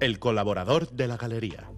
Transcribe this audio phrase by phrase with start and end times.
[0.00, 1.70] El colaborador de la galería.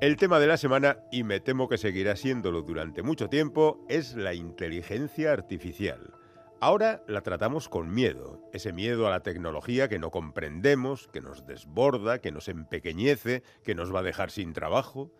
[0.00, 4.14] El tema de la semana, y me temo que seguirá siéndolo durante mucho tiempo, es
[4.14, 6.12] la inteligencia artificial.
[6.60, 11.46] Ahora la tratamos con miedo, ese miedo a la tecnología que no comprendemos, que nos
[11.46, 15.10] desborda, que nos empequeñece, que nos va a dejar sin trabajo.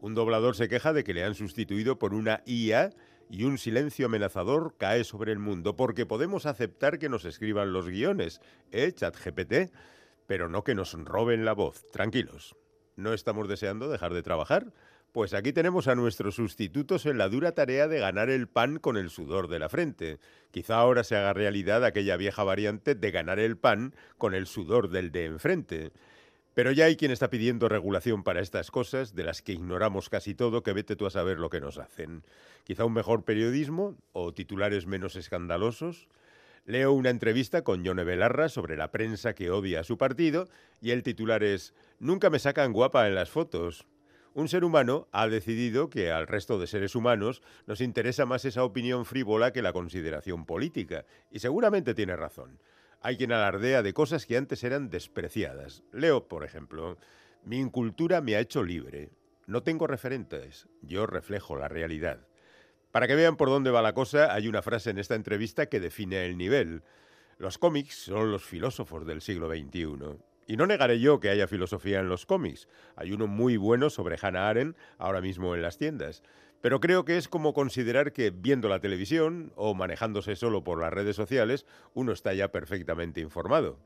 [0.00, 2.90] Un doblador se queja de que le han sustituido por una IA
[3.30, 7.88] y un silencio amenazador cae sobre el mundo porque podemos aceptar que nos escriban los
[7.88, 8.40] guiones,
[8.72, 9.72] ¿eh, ChatGPT?
[10.26, 11.86] Pero no que nos roben la voz.
[11.92, 12.56] Tranquilos.
[12.96, 14.72] ¿No estamos deseando dejar de trabajar?
[15.12, 18.96] Pues aquí tenemos a nuestros sustitutos en la dura tarea de ganar el pan con
[18.96, 20.18] el sudor de la frente.
[20.50, 24.88] Quizá ahora se haga realidad aquella vieja variante de ganar el pan con el sudor
[24.90, 25.92] del de enfrente.
[26.54, 30.34] Pero ya hay quien está pidiendo regulación para estas cosas, de las que ignoramos casi
[30.34, 32.24] todo, que vete tú a saber lo que nos hacen.
[32.64, 36.08] Quizá un mejor periodismo o titulares menos escandalosos.
[36.66, 40.48] Leo una entrevista con Yone Belarra sobre la prensa que odia a su partido
[40.80, 43.86] y el titular es Nunca me sacan guapa en las fotos.
[44.32, 48.62] Un ser humano ha decidido que al resto de seres humanos nos interesa más esa
[48.62, 52.58] opinión frívola que la consideración política, y seguramente tiene razón.
[53.02, 55.82] Hay quien alardea de cosas que antes eran despreciadas.
[55.90, 56.98] Leo, por ejemplo,
[57.44, 59.10] mi incultura me ha hecho libre.
[59.46, 62.26] No tengo referentes, yo reflejo la realidad.
[62.92, 65.80] Para que vean por dónde va la cosa, hay una frase en esta entrevista que
[65.80, 66.82] define el nivel.
[67.38, 70.18] Los cómics son los filósofos del siglo XXI.
[70.46, 72.68] Y no negaré yo que haya filosofía en los cómics.
[72.96, 76.22] Hay uno muy bueno sobre Hannah Arendt ahora mismo en las tiendas.
[76.60, 80.92] Pero creo que es como considerar que viendo la televisión o manejándose solo por las
[80.92, 83.78] redes sociales, uno está ya perfectamente informado.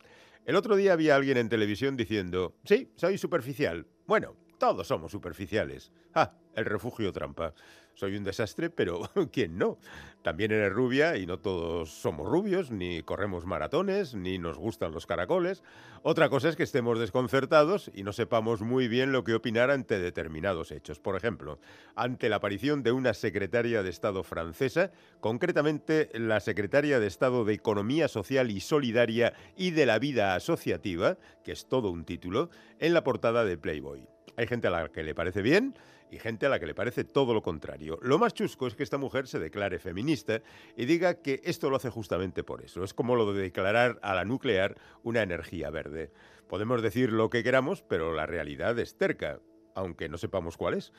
[0.44, 3.86] El otro día había alguien en televisión diciendo, sí, soy superficial.
[4.06, 5.92] Bueno, todos somos superficiales.
[6.14, 7.55] Ah, el refugio trampa.
[7.94, 9.78] Soy un desastre, pero ¿quién no?
[10.22, 15.06] También eres rubia y no todos somos rubios, ni corremos maratones, ni nos gustan los
[15.06, 15.62] caracoles.
[16.02, 19.98] Otra cosa es que estemos desconcertados y no sepamos muy bien lo que opinar ante
[19.98, 20.98] determinados hechos.
[20.98, 21.58] Por ejemplo,
[21.94, 24.90] ante la aparición de una secretaria de Estado francesa,
[25.20, 31.18] concretamente la secretaria de Estado de Economía Social y Solidaria y de la Vida Asociativa,
[31.44, 34.08] que es todo un título, en la portada de Playboy.
[34.36, 35.74] Hay gente a la que le parece bien
[36.10, 37.98] y gente a la que le parece todo lo contrario.
[38.02, 40.42] Lo más chusco es que esta mujer se declare feminista
[40.76, 42.84] y diga que esto lo hace justamente por eso.
[42.84, 46.12] Es como lo de declarar a la nuclear una energía verde.
[46.48, 49.40] Podemos decir lo que queramos, pero la realidad es terca,
[49.74, 50.92] aunque no sepamos cuál es.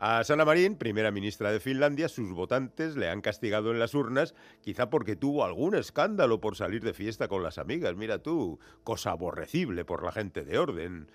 [0.00, 4.32] A Sana Marín, primera ministra de Finlandia, sus votantes le han castigado en las urnas,
[4.60, 7.96] quizá porque tuvo algún escándalo por salir de fiesta con las amigas.
[7.96, 11.10] Mira tú, cosa aborrecible por la gente de orden.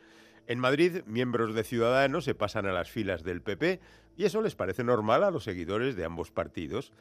[0.45, 3.79] En Madrid, miembros de Ciudadanos se pasan a las filas del PP
[4.17, 6.91] y eso les parece normal a los seguidores de ambos partidos,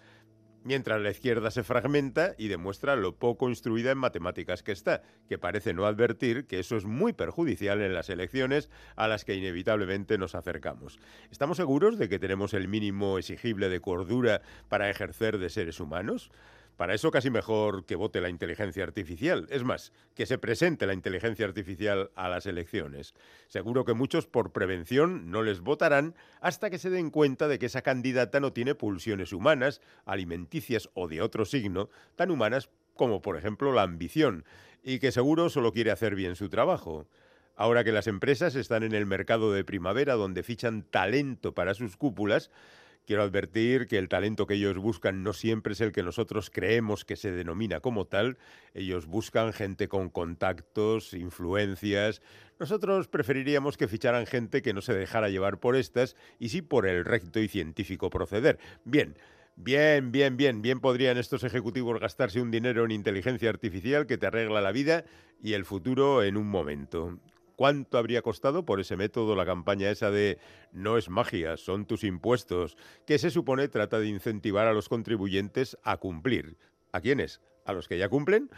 [0.63, 5.39] mientras la izquierda se fragmenta y demuestra lo poco instruida en matemáticas que está, que
[5.39, 10.19] parece no advertir que eso es muy perjudicial en las elecciones a las que inevitablemente
[10.19, 11.01] nos acercamos.
[11.33, 16.31] ¿Estamos seguros de que tenemos el mínimo exigible de cordura para ejercer de seres humanos?
[16.77, 19.47] Para eso casi mejor que vote la inteligencia artificial.
[19.51, 23.15] Es más, que se presente la inteligencia artificial a las elecciones.
[23.47, 27.67] Seguro que muchos por prevención no les votarán hasta que se den cuenta de que
[27.67, 33.37] esa candidata no tiene pulsiones humanas, alimenticias o de otro signo, tan humanas como por
[33.37, 34.45] ejemplo la ambición,
[34.83, 37.07] y que seguro solo quiere hacer bien su trabajo.
[37.55, 41.97] Ahora que las empresas están en el mercado de primavera donde fichan talento para sus
[41.97, 42.51] cúpulas,
[43.05, 47.05] Quiero advertir que el talento que ellos buscan no siempre es el que nosotros creemos
[47.05, 48.39] que se denomina como tal.
[48.75, 52.23] Ellos buscan gente con contactos, influencias.
[52.61, 56.87] Nosotros preferiríamos que ficharan gente que no se dejara llevar por estas y sí por
[56.87, 58.59] el recto y científico proceder.
[58.85, 59.17] Bien.
[59.55, 64.27] Bien, bien, bien, bien podrían estos ejecutivos gastarse un dinero en inteligencia artificial que te
[64.27, 65.05] arregla la vida
[65.43, 67.19] y el futuro en un momento.
[67.63, 70.41] ¿Cuánto habría costado por ese método la campaña esa de
[70.73, 75.79] no es magia, son tus impuestos, que se supone trata de incentivar a los contribuyentes
[75.85, 76.57] a cumplir?
[76.91, 77.41] ¿A quiénes?
[77.65, 78.51] ¿A los que ya cumplen?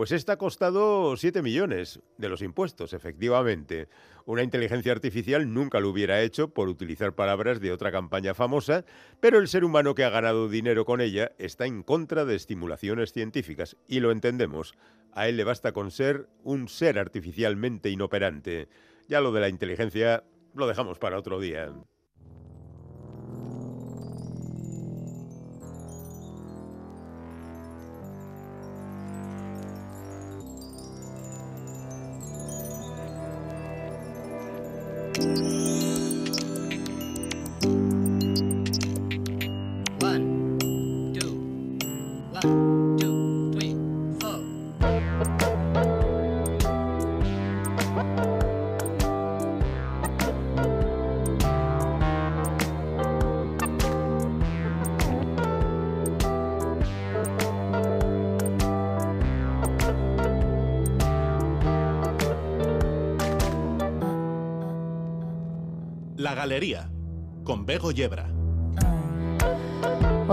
[0.00, 3.86] Pues esta ha costado 7 millones de los impuestos, efectivamente.
[4.24, 8.86] Una inteligencia artificial nunca lo hubiera hecho por utilizar palabras de otra campaña famosa,
[9.20, 13.12] pero el ser humano que ha ganado dinero con ella está en contra de estimulaciones
[13.12, 14.72] científicas, y lo entendemos.
[15.12, 18.68] A él le basta con ser un ser artificialmente inoperante.
[19.06, 20.24] Ya lo de la inteligencia
[20.54, 21.74] lo dejamos para otro día.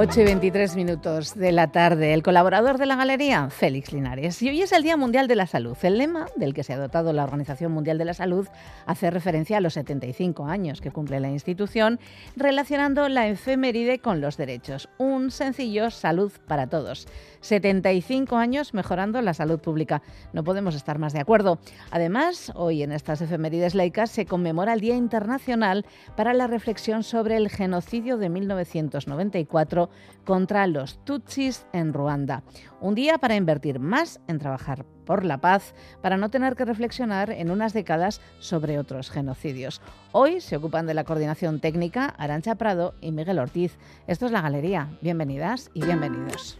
[0.10, 2.14] 8 y 23 minutos de la tarde.
[2.14, 4.42] El colaborador de la galería, Félix Linares.
[4.42, 5.76] Y hoy es el Día Mundial de la Salud.
[5.84, 8.48] El lema del que se ha dotado la Organización Mundial de la Salud
[8.86, 12.00] hace referencia a los 75 años que cumple la institución,
[12.38, 14.88] relacionando la efeméride con los derechos.
[14.98, 17.06] Un sencillo salud para todos.
[17.42, 20.02] 75 años mejorando la salud pública.
[20.32, 21.60] No podemos estar más de acuerdo.
[21.92, 27.36] Además, hoy en estas efemérides laicas se conmemora el Día Internacional para la Reflexión sobre
[27.36, 29.90] el Genocidio de 1994
[30.26, 32.44] contra los Tutsis en Ruanda.
[32.82, 37.32] Un día para invertir más en trabajar por la paz, para no tener que reflexionar
[37.32, 39.82] en unas décadas sobre otros genocidios.
[40.12, 43.78] Hoy se ocupan de la coordinación técnica Arancha Prado y Miguel Ortiz.
[44.06, 44.98] Esto es la Galería.
[45.02, 46.58] Bienvenidas y bienvenidos.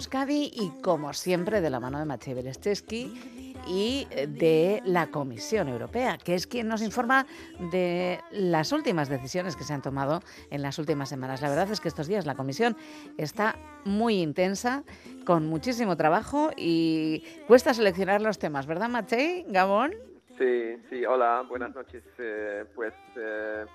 [0.00, 6.16] Euskadi y, como siempre, de la mano de Maciej Beresteski y de la Comisión Europea,
[6.16, 7.26] que es quien nos informa
[7.70, 11.42] de las últimas decisiones que se han tomado en las últimas semanas.
[11.42, 12.78] La verdad es que estos días la Comisión
[13.18, 14.84] está muy intensa,
[15.26, 19.44] con muchísimo trabajo y cuesta seleccionar los temas, ¿verdad, Maciej?
[19.48, 19.92] Gabón.
[20.38, 22.02] Sí, sí, hola, buenas noches.
[22.16, 23.66] Eh, pues eh,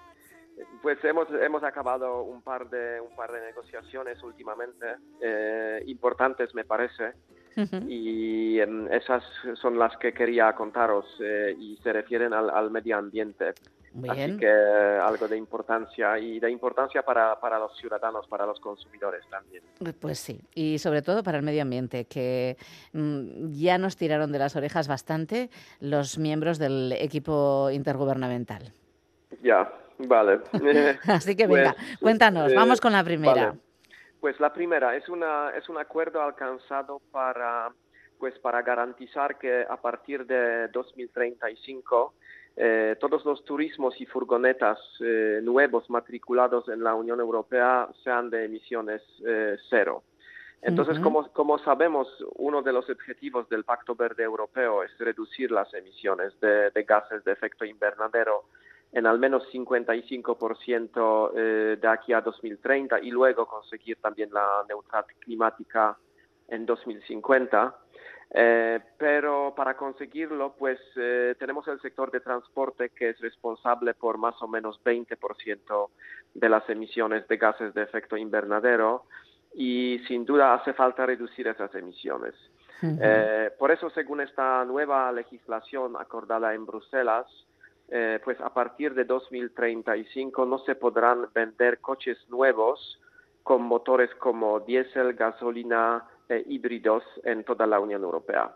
[0.82, 4.86] pues hemos, hemos acabado un par de, un par de negociaciones últimamente,
[5.22, 7.14] eh, importantes me parece,
[7.88, 9.24] y esas
[9.62, 13.54] son las que quería contaros eh, y se refieren al, medio ambiente.
[14.10, 19.24] Así que algo de importancia y de importancia para, para, los ciudadanos, para los consumidores
[19.30, 19.64] también.
[20.02, 22.58] Pues sí, y sobre todo para el medio ambiente, que
[22.92, 25.50] mm, ya nos tiraron de las orejas bastante
[25.80, 28.74] los miembros del equipo intergubernamental.
[29.42, 30.42] Ya, Vale.
[31.08, 33.56] Así que venga, pues, cuéntanos, eh, vamos con la primera.
[34.20, 37.72] Pues la primera es una es un acuerdo alcanzado para
[38.18, 42.14] pues para garantizar que a partir de 2035
[42.58, 48.46] eh, todos los turismos y furgonetas eh, nuevos matriculados en la Unión Europea sean de
[48.46, 49.02] emisiones
[49.70, 50.04] cero.
[50.62, 52.08] Entonces, como, como, sabemos,
[52.38, 57.34] uno de los objetivos del Pacto Verde Europeo es reducir las emisiones de gases de
[57.34, 58.46] efecto invernadero
[58.96, 65.14] en al menos 55% eh, de aquí a 2030 y luego conseguir también la neutralidad
[65.20, 65.98] climática
[66.48, 67.76] en 2050.
[68.32, 74.18] Eh, pero para conseguirlo, pues eh, tenemos el sector de transporte que es responsable por
[74.18, 75.90] más o menos 20%
[76.34, 79.04] de las emisiones de gases de efecto invernadero
[79.54, 82.34] y sin duda hace falta reducir esas emisiones.
[83.60, 87.26] por eso, según esta nueva legislación acordada en Bruselas,
[87.90, 93.00] eh, pues a partir de 2035 no se podrán vender coches nuevos
[93.44, 98.52] con motores como diésel, gasolina, e híbridos en toda la Unión Europea.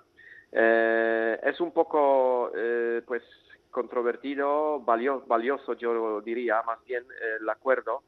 [0.52, 2.52] Eh, es un poco,
[3.06, 3.22] pues,
[3.70, 7.04] controvertido, valioso, yo diría, más bien
[7.40, 8.02] el acuerdo,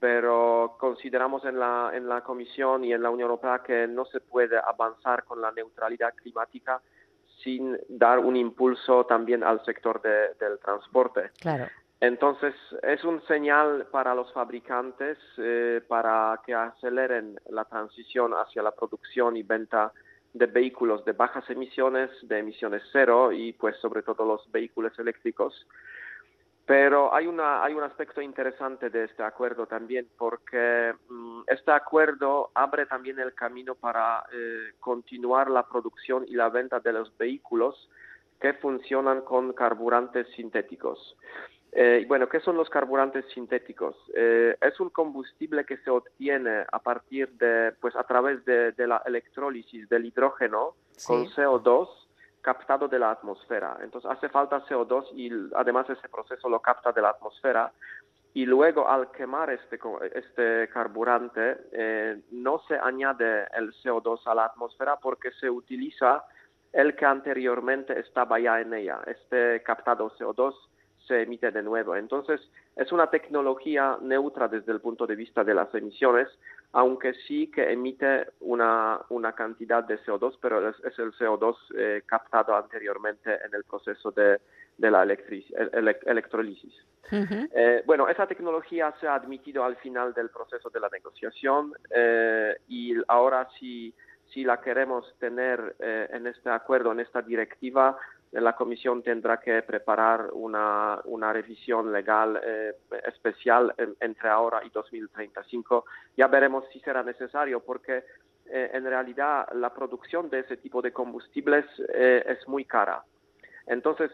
[0.00, 4.20] pero consideramos en la, en la Comisión y en la Unión Europea que no se
[4.20, 6.82] puede avanzar con la neutralidad climática
[7.44, 11.30] sin dar un impulso también al sector del transporte.
[11.40, 11.66] Claro.
[12.00, 18.72] Entonces, es un señal para los fabricantes eh, para que aceleren la transición hacia la
[18.72, 19.92] producción y venta
[20.32, 25.66] de vehículos de bajas emisiones, de emisiones cero y pues sobre todo los vehículos eléctricos
[26.66, 32.50] pero hay, una, hay un aspecto interesante de este acuerdo también, porque mm, este acuerdo
[32.54, 37.90] abre también el camino para eh, continuar la producción y la venta de los vehículos
[38.40, 41.16] que funcionan con carburantes sintéticos.
[41.76, 43.96] Eh, bueno, ¿qué son los carburantes sintéticos?
[44.14, 49.02] Eh, es un combustible que se obtiene a partir de, pues a través de, la
[49.04, 51.88] electrólisis del hidrógeno con CO2
[52.44, 53.78] captado de la atmósfera.
[53.82, 57.72] Entonces hace falta CO2 y además ese proceso lo capta de la atmósfera
[58.34, 59.80] y luego al quemar este,
[60.14, 66.24] este carburante eh, no se añade el CO2 a la atmósfera porque se utiliza
[66.72, 69.00] el que anteriormente estaba ya en ella.
[69.06, 70.52] Este captado CO2
[71.06, 71.96] se emite de nuevo.
[71.96, 72.40] Entonces,
[72.76, 76.28] es una tecnología neutra desde el punto de vista de las emisiones,
[76.74, 82.56] aunque sí que emite una, una cantidad de CO2, pero es, el CO2 eh, captado
[82.56, 84.40] anteriormente en el proceso de,
[84.76, 86.74] de la electrolisis.
[87.12, 92.56] Eh, bueno, esa tecnología se ha admitido al final del proceso de la negociación eh,
[92.66, 93.94] y ahora si,
[94.32, 97.96] si la queremos tener en este acuerdo, en esta directiva,
[98.40, 101.00] la Comisión tendrá que preparar una,
[101.32, 102.74] revisión legal eh,
[103.06, 105.84] especial entre ahora y 2035.
[106.16, 108.04] Ya veremos si será necesario porque
[108.46, 113.04] eh, en realidad la producción de ese tipo de combustibles eh, es muy cara.
[113.66, 114.10] Entonces,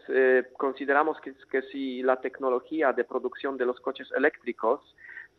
[0.55, 4.79] consideramos que, si la tecnología de producción de los coches eléctricos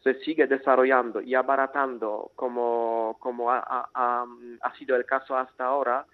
[0.05, 3.17] se sigue desarrollando y abaratando como,
[3.51, 6.05] ha sido el caso hasta ahora,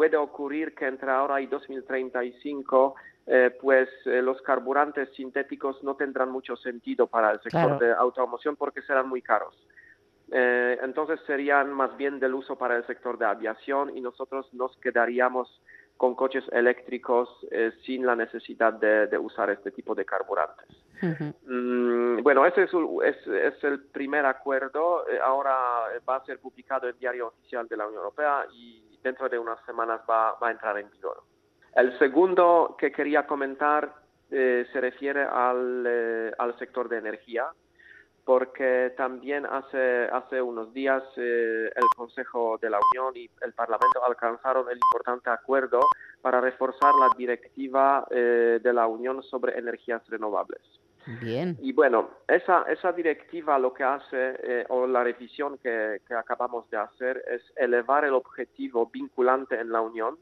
[0.00, 2.94] puede ocurrir que entre ahora y 2035
[3.26, 8.56] eh, pues eh, los carburantes sintéticos no tendrán mucho sentido para el sector de automoción
[8.56, 9.54] porque serán muy caros.
[10.32, 14.74] Eh, entonces serían más bien del uso para el sector de aviación y nosotros nos
[14.78, 15.60] quedaríamos
[15.98, 17.28] con coches eléctricos
[17.84, 20.66] sin la necesidad de, usar este tipo de carburantes.
[21.02, 22.70] Mm, bueno, ese es,
[23.04, 25.04] es, es, el primer acuerdo.
[25.22, 25.54] ahora
[26.08, 29.38] va a ser publicado en el Diario Oficial de la Unión Europea y dentro de
[29.38, 31.22] unas semanas va, a entrar en vigor.
[31.74, 33.94] El segundo que quería comentar
[34.30, 37.46] eh, se refiere eh, al, sector de energía,
[38.24, 44.04] porque también hace, hace unos días eh, el Consejo de la Unión y el Parlamento
[44.04, 45.80] alcanzaron el importante acuerdo
[46.20, 50.79] para reforzar la directiva de la Unión sobre energías renovables.
[51.60, 56.76] Y bueno, esa, esa directiva lo que hace, eh, o la revisión que, acabamos de
[56.76, 60.18] hacer, es elevar el objetivo vinculante en la Unión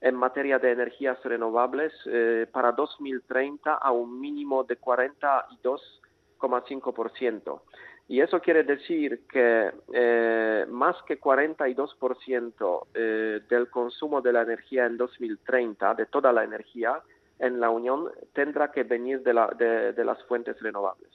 [0.00, 7.60] en materia de energías renovables eh, para 2030 a un mínimo de 42,5%.
[8.08, 14.96] Y eso quiere decir que eh, más que 42% del consumo de la energía en
[14.96, 17.00] 2030, de toda la energía,
[17.42, 21.10] en la Unión tendrá que venir de, la, de, las fuentes renovables.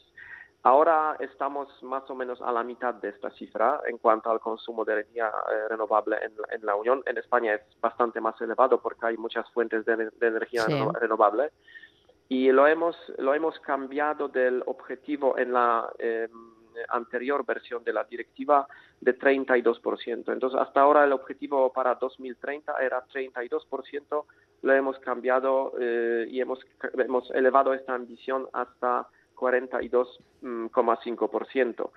[0.61, 4.83] Ahora estamos más o menos a la mitad de esta cifra en cuanto al consumo
[4.83, 6.17] de energía eh, renovable
[6.51, 7.01] en, la Unión.
[7.05, 10.65] En España es bastante más elevado porque hay muchas fuentes de, energía
[10.99, 11.51] renovable.
[12.27, 16.56] Y lo hemos, lo hemos cambiado del objetivo en la em,
[16.89, 18.67] anterior versión de la directiva
[19.01, 20.31] de 32%.
[20.31, 24.25] Entonces, hasta ahora el objetivo para 2030 era 32%
[24.61, 26.59] lo hemos cambiado eh, y hemos,
[26.97, 31.89] hemos elevado esta ambición hasta 42,5%.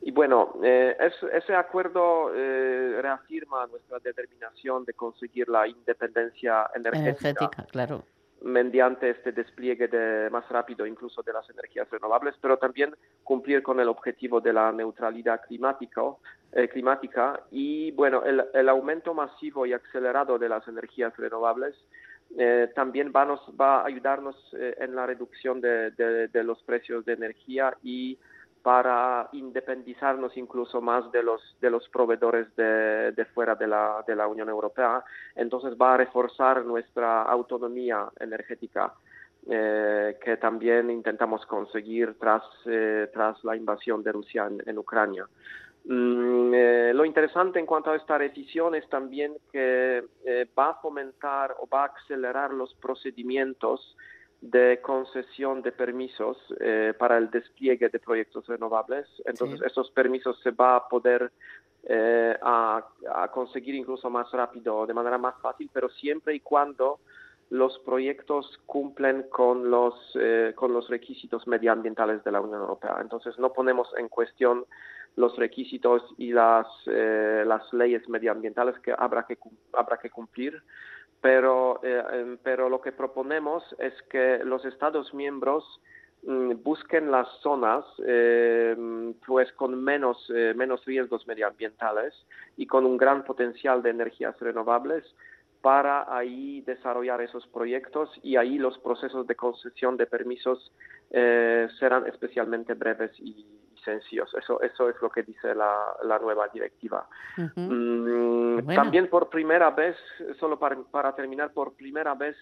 [0.00, 0.96] Y bueno, eh,
[1.32, 8.04] ese acuerdo eh, reafirma nuestra determinación de conseguir la independencia energética, claro.
[8.42, 13.80] Mediante este despliegue de, más rápido incluso de las energías renovables, pero también cumplir con
[13.80, 16.02] el objetivo de la neutralidad climática,
[16.72, 17.40] climática.
[17.50, 21.74] Y bueno, el, aumento masivo y acelerado de las energías renovables
[22.36, 27.14] eh, también va, nos, va a ayudarnos eh, en la reducción de, los precios de
[27.14, 28.18] energía y
[28.68, 34.26] para independizarnos incluso más de los, de los proveedores de, fuera de la, de la
[34.26, 35.02] Unión Europea.
[35.34, 38.92] Entonces va a reforzar nuestra autonomía energética.
[39.50, 42.42] Eh, que también intentamos conseguir tras,
[43.14, 45.26] tras la invasión de Rusia en Ucrania.
[45.90, 50.74] Mm, eh, lo interesante en cuanto a esta decisión es también que eh, va a
[50.74, 53.96] fomentar o va a acelerar los procedimientos
[54.40, 59.06] de concesión de permisos eh, para el despliegue de proyectos renovables.
[59.24, 61.32] Entonces, esos permisos se va a poder
[62.42, 62.84] a,
[63.32, 67.00] conseguir incluso más rápido, de manera más fácil, pero siempre y cuando
[67.50, 69.94] los proyectos cumplen con los,
[70.54, 72.98] con los requisitos medioambientales de la Unión Europea.
[73.00, 74.66] Entonces, no ponemos en cuestión
[75.18, 79.36] los requisitos y las, eh, las leyes medioambientales que habrá que,
[79.72, 80.62] habrá que cumplir,
[81.20, 85.64] pero, eh, em, pero lo que proponemos es que los Estados miembros
[86.22, 92.14] mm, busquen las zonas em, pues con menos, eh, menos riesgos medioambientales
[92.56, 95.04] y con un gran potencial de energías renovables
[95.60, 100.72] para ahí desarrollar esos proyectos y ahí los procesos de concesión de permisos
[101.10, 103.44] serán especialmente breves y,
[103.88, 104.34] sencillos.
[104.34, 107.08] Eso, eso es lo que dice la, la nueva directiva.
[107.36, 109.96] Mm, también por primera vez,
[110.38, 112.36] solo para, para terminar, por primera vez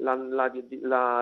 [0.00, 0.50] la, la,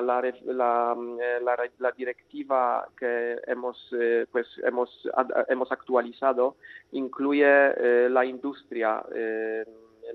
[0.00, 4.88] la, eh, directiva que hemos, eh, pues hemos,
[5.48, 6.56] hemos actualizado
[6.92, 9.02] incluye eh, la industria,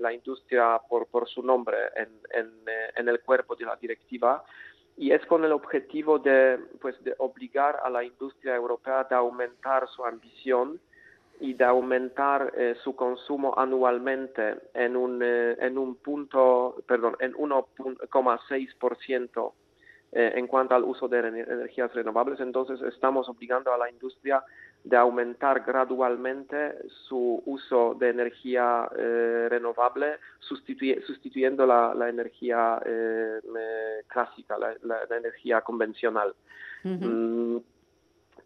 [0.00, 2.50] la industria por, por su nombre en, en,
[2.96, 4.42] en, el cuerpo de la directiva
[4.96, 9.88] y es con el objetivo de, pues, de obligar a la industria europea a aumentar
[9.88, 10.80] su ambición
[11.40, 17.34] y de aumentar eh, su consumo anualmente en un, eh, en un punto, perdón, en
[17.34, 19.52] 1,6%
[20.12, 22.38] eh, en cuanto al uso de energías renovables.
[22.38, 24.44] Entonces estamos obligando a la industria
[24.84, 26.76] de aumentar gradualmente
[27.08, 33.40] su uso de energía eh, renovable, sustituyendo la, energía eh,
[34.06, 36.34] clásica, la, energía convencional.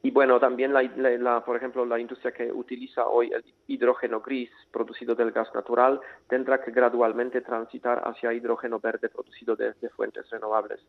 [0.03, 5.17] Y bueno, también, la, por ejemplo, la industria que utiliza hoy el hidrógeno gris producido
[5.17, 10.81] del gas natural tendrá que gradualmente transitar hacia hidrógeno verde producido desde fuentes renovables.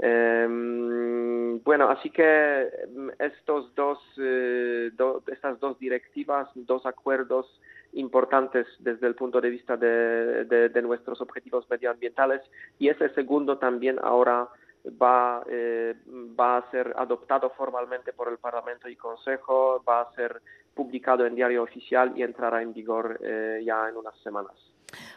[0.00, 4.90] Em, bueno, así que mm, estos dos, eh,
[5.28, 7.60] estas dos directivas, dos acuerdos
[7.92, 12.42] importantes desde el punto de vista de, de nuestros objetivos medioambientales
[12.78, 14.48] y ese segundo también ahora
[14.86, 15.94] va, eh,
[16.38, 20.40] va a ser adoptado formalmente por el Parlamento y Consejo, va a ser
[20.74, 24.54] publicado en diario oficial y entrará en vigor eh, ya en unas semanas.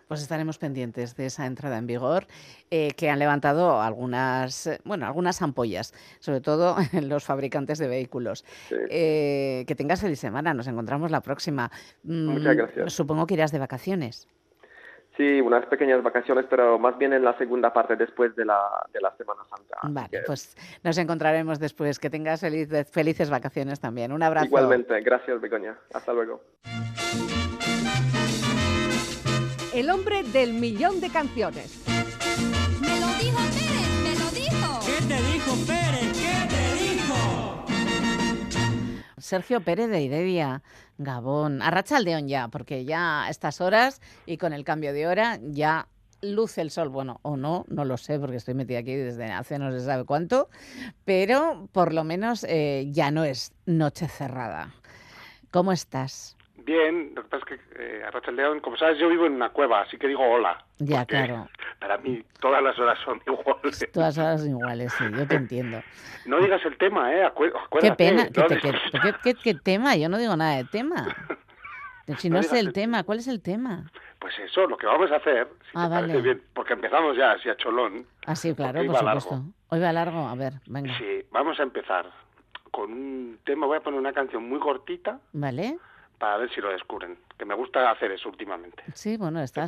[0.07, 2.25] Pues estaremos pendientes de esa entrada en vigor
[2.69, 8.43] eh, que han levantado algunas, bueno, algunas ampollas, sobre todo los fabricantes de vehículos.
[8.69, 11.71] que tengas feliz semana, nos encontramos la próxima.
[12.03, 12.93] Muchas mm, gracias.
[12.93, 14.27] Supongo que irás de vacaciones.
[15.21, 18.59] Sí, unas pequeñas vacaciones, pero más bien en la segunda parte después de la,
[18.91, 19.77] de la Semana Santa.
[19.83, 21.99] Vale, pues nos encontraremos después.
[21.99, 24.13] Que tengas felices vacaciones también.
[24.13, 24.47] Un abrazo.
[24.47, 25.77] Igualmente, gracias Begoña.
[25.93, 26.41] Hasta luego.
[29.75, 32.00] El hombre del millón de canciones.
[39.21, 40.63] Sergio Pérez de Idedia,
[40.97, 41.61] Gabón.
[41.61, 45.39] Arracha el Deón ya, porque ya a estas horas y con el cambio de hora
[45.41, 45.87] ya
[46.21, 46.89] luce el sol.
[46.89, 50.05] Bueno, o no, no lo sé, porque estoy metida aquí desde hace no se sabe
[50.05, 50.49] cuánto,
[51.05, 54.73] pero por lo menos eh, ya no es noche cerrada.
[55.51, 56.37] ¿Cómo estás?
[56.65, 59.49] Bien, lo que pasa es que eh, el León, como sabes, yo vivo en una
[59.49, 60.63] cueva, así que digo hola.
[60.77, 61.47] Ya, claro.
[61.79, 63.87] Para mí todas las horas son iguales.
[63.91, 65.81] Todas las horas son iguales, sí, yo te entiendo.
[66.25, 67.23] No digas el tema, ¿eh?
[67.23, 67.67] acuérdate.
[67.81, 68.27] Qué pena,
[69.43, 69.95] ¿qué, tema?
[69.95, 71.07] Yo no digo nada de tema.
[72.17, 73.89] Si no, es el tema, ¿cuál es el tema?
[74.19, 77.33] Pues eso, lo que vamos a hacer, si ah, te parece bien, porque empezamos ya
[77.33, 78.05] así a cholón.
[78.25, 79.43] Ah, sí, claro, por supuesto.
[79.69, 80.97] Hoy va largo, a ver, venga.
[80.97, 82.11] Sí, vamos a empezar
[82.71, 85.21] con un tema, voy a poner una canción muy cortita.
[85.31, 85.77] Vale
[86.21, 87.17] para ver si lo descubren.
[87.35, 88.83] Que me gusta hacer eso últimamente.
[88.93, 89.65] Sí, bueno, está.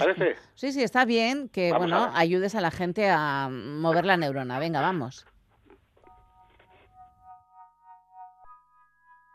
[0.54, 4.60] Sí, sí, está bien que bueno ayudes a la gente a mover la neurona.
[4.60, 5.26] Venga, vamos.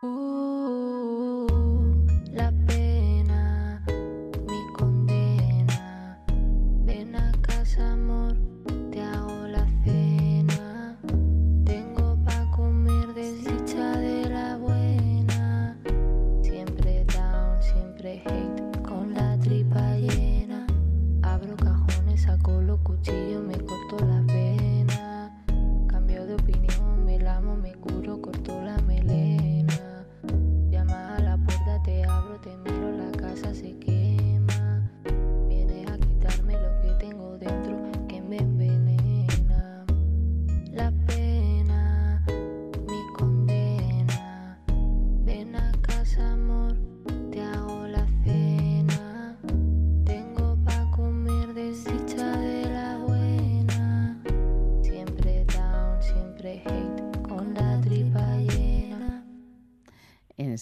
[0.01, 1.18] Uh.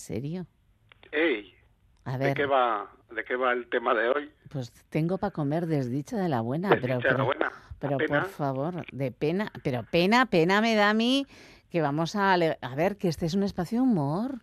[0.06, 0.46] Serio?
[1.10, 1.52] ¡Ey!
[2.04, 2.28] A ver.
[2.28, 4.32] ¿De qué, va, ¿De qué va el tema de hoy?
[4.50, 6.70] Pues tengo para comer desdicha de la buena.
[6.80, 7.52] pero, de la buena.
[7.80, 11.26] Pero por favor, de pena, pero pena, pena me da a mí
[11.70, 12.34] que vamos a...
[12.34, 14.40] A ver, que este es un espacio de humor.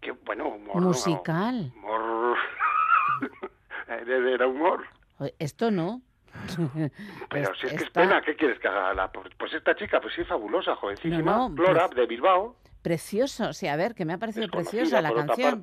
[0.00, 0.82] Que bueno, humor.
[0.82, 1.72] Musical.
[1.76, 2.36] humor.
[3.88, 4.84] Era humor.
[5.38, 6.00] Esto no.
[7.28, 9.12] Pero si es que es pena, ¿qué quieres que haga?
[9.38, 12.56] Pues esta chica, pues sí, fabulosa, jovencísima, Flora, de Bilbao.
[12.82, 15.62] Precioso, sí, a ver, que me ha parecido preciosa la canción.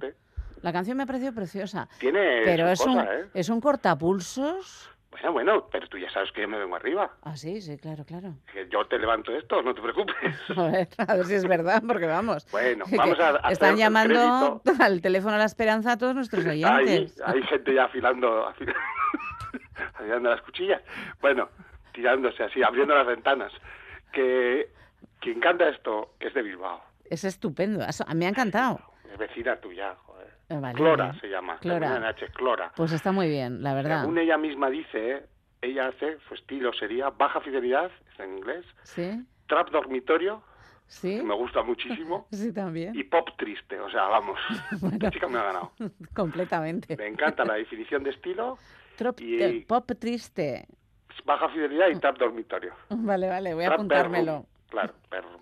[0.62, 1.88] La canción me ha parecido preciosa.
[2.00, 3.26] Tiene pero es un ¿eh?
[3.34, 4.90] es un cortapulsos.
[5.12, 7.12] Bueno, bueno, pero tú ya sabes que yo me vengo arriba.
[7.24, 8.36] Ah, sí, sí, claro, claro.
[8.70, 10.16] Yo te levanto esto, no te preocupes.
[10.56, 12.50] A ver, a ver si es verdad, porque vamos.
[12.52, 17.20] Bueno, vamos a, Están llamando al teléfono a la esperanza a todos nuestros oyentes.
[17.26, 18.48] Hay, gente ya afilando,
[19.96, 20.82] afilando las cuchillas.
[21.22, 21.50] Bueno,
[21.92, 23.52] tirándose así, abriendo las ventanas.
[24.12, 24.70] Que
[25.20, 26.89] quien canta esto es de Bilbao.
[27.10, 28.80] Es estupendo, a mí me ha encantado.
[29.12, 30.28] Es vecina tuya, joder.
[30.50, 31.58] Eh, Clora se llama.
[31.60, 32.14] Clora.
[32.34, 32.72] Clora.
[32.76, 34.02] Pues está muy bien, la verdad.
[34.02, 35.24] Según ella misma dice,
[35.62, 38.66] ella hace, su estilo sería baja fidelidad, es en inglés.
[38.84, 39.26] Sí.
[39.48, 40.44] trap dormitorio,
[40.88, 41.18] ¿Sí?
[41.18, 42.96] que me gusta muchísimo, Sí, también.
[42.96, 43.80] y pop triste.
[43.80, 44.38] O sea, vamos,
[44.94, 45.72] esta chica me ha ganado.
[46.16, 46.96] Completamente.
[46.98, 48.58] Me encanta la definición de estilo,
[48.98, 50.68] Trop- y- eh, pop triste.
[51.26, 52.74] baja fidelidad y trap dormitorio.
[52.90, 54.46] Vale, vale, voy a Trap apuntármelo.
[54.70, 55.42] Claro, bedroom.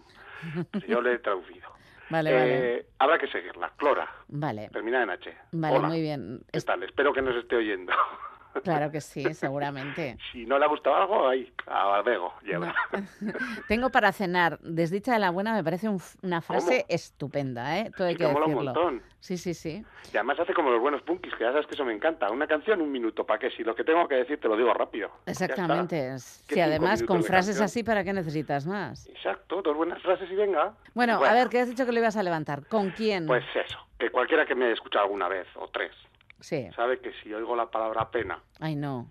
[0.71, 1.67] Pues yo le he traducido.
[2.09, 2.77] Vale, vale.
[2.77, 3.73] Eh, habrá que seguirla.
[3.75, 5.37] Clora, Vale, termina en H.
[5.51, 6.39] vale, Hola, muy bien.
[6.53, 6.81] ¿Qué tal?
[6.83, 7.91] Espero que nos esté oyendo.
[8.63, 10.17] Claro que sí, seguramente.
[10.31, 12.73] Si no le ha gustado algo, ahí, a Bego, lleva.
[13.67, 14.59] Tengo para cenar.
[14.59, 17.91] Desdicha de la buena me parece un una frase estupenda, ¿eh?
[17.95, 18.73] Todo hay Sí, que que mola un decirlo.
[18.73, 19.01] montón.
[19.19, 19.83] Sí, sí, sí.
[20.13, 22.29] Y además hace como los buenos punkis, que ya sabes que eso me encanta.
[22.31, 23.49] Una canción, un minuto, ¿para qué?
[23.51, 25.09] Si lo que tengo que decir te lo digo rápido.
[25.25, 26.15] Exactamente.
[26.47, 27.65] ¿Qué Sí, además, con frases canción?
[27.65, 29.07] así, ¿para qué necesitas más?
[29.07, 30.73] Exacto, dos buenas frases y venga.
[30.93, 32.65] Bueno, a ver, ¿qué has dicho que lo ibas a levantar?
[32.67, 33.25] ¿Con quién?
[33.27, 35.91] Pues eso, que cualquiera que me haya escuchado alguna vez, o tres,
[36.39, 36.69] Sí.
[36.75, 39.09] sabe que si oigo la palabra pena, Ay, no.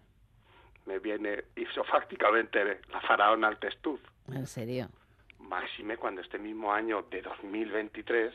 [0.87, 4.01] me viene isofácticamente la faraona al testuz.
[4.33, 4.89] En serio.
[5.39, 8.33] Máxime cuando este mismo año de 2023,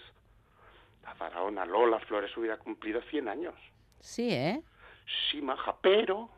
[1.03, 3.55] la faraona Lola Flores hubiera cumplido 100 años.
[3.99, 4.61] Sí, ¿eh?
[5.29, 6.29] Sí, maja, pero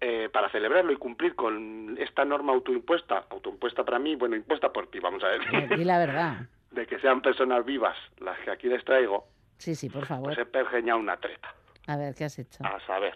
[0.00, 4.86] eh, para celebrarlo y cumplir con esta norma autoimpuesta, autoimpuesta para mí, bueno, impuesta por
[4.88, 6.36] ti, vamos a ver, Di la verdad.
[6.70, 9.26] de que sean personas vivas las que aquí les traigo,
[9.58, 10.26] Sí, sí, por favor.
[10.26, 11.54] pues he pergeñado una treta.
[11.86, 12.64] A ver, ¿qué has hecho?
[12.64, 13.14] A saber,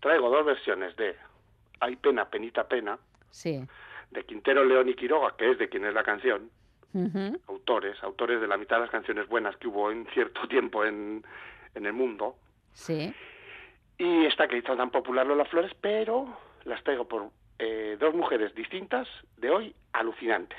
[0.00, 1.16] traigo dos versiones de
[1.80, 2.98] Hay pena, penita, pena,
[3.30, 3.64] Sí.
[4.10, 6.50] de Quintero, León y Quiroga, que es de quien es la canción,
[7.46, 11.24] autores, autores de la mitad de las canciones buenas que hubo en cierto tiempo en,
[11.74, 12.36] en el mundo,
[12.72, 13.14] Sí.
[13.98, 18.54] y esta que hizo tan popular Lola Flores, pero las traigo por eh, dos mujeres
[18.54, 20.58] distintas de hoy, alucinantes.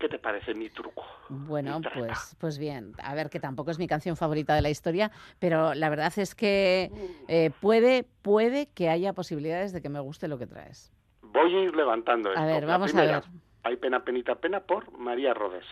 [0.00, 1.04] ¿Qué te parece mi truco?
[1.28, 2.94] Bueno, Mi pues, pues bien.
[3.02, 6.34] A ver, que tampoco es mi canción favorita de la historia, pero la verdad es
[6.34, 6.90] que
[7.28, 10.90] eh, puede, puede que haya posibilidades de que me guste lo que traes.
[11.20, 12.40] Voy a ir levantando esto.
[12.40, 13.22] A ver, vamos a ver.
[13.62, 15.66] Hay pena, penita, pena por María Rodes.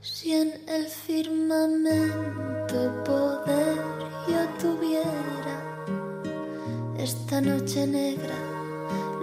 [0.00, 3.78] Si en el firmamento poder
[4.28, 5.56] yo tuviera
[6.98, 8.34] esta noche negra,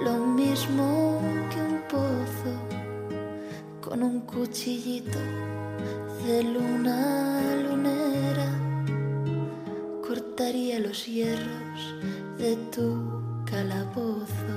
[0.04, 2.54] lo mismo que un pozo
[3.82, 5.20] con un cuchillito
[6.26, 8.50] de luna lunera,
[10.08, 11.96] cortaría los hierros
[12.40, 14.56] de tu calabozo.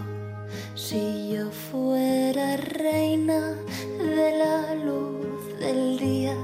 [0.75, 3.55] Si yo fuera reina
[3.99, 6.35] de la luz del día,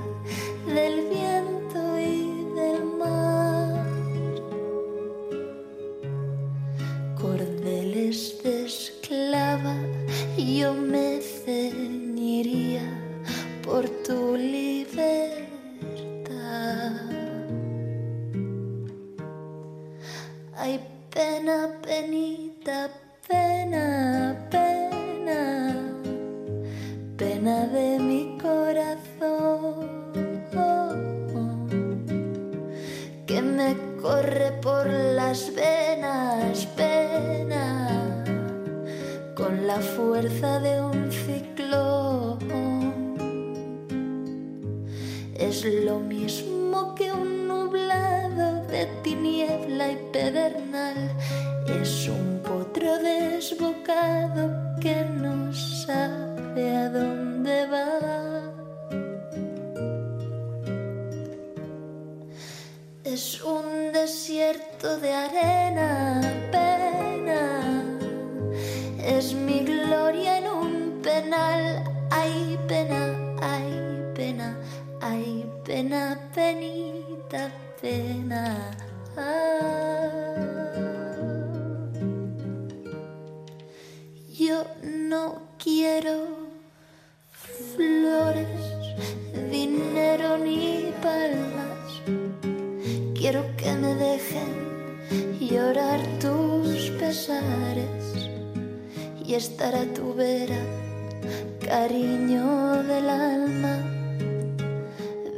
[51.81, 58.45] Es un potro desbocado que no sabe a dónde va.
[63.05, 65.54] Es un desierto de arena,
[93.25, 94.53] Quiero que me dejen
[95.41, 98.29] llorar tus pesares
[99.25, 100.63] y estar a tu vera,
[101.65, 103.79] cariño del alma,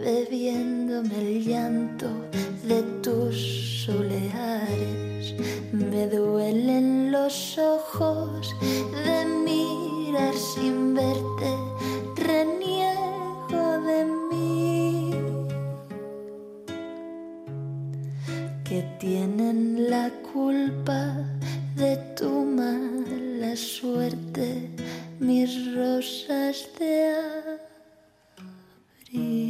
[0.03, 2.09] bebiéndome el llanto
[2.65, 5.37] de tus soleares.
[5.71, 8.53] Me duelen los ojos
[9.05, 11.55] de mirar sin verte,
[19.07, 21.01] tienen la culpa
[21.77, 24.69] de tu mala suerte,
[25.21, 27.15] mis rosas de
[29.13, 29.47] abril.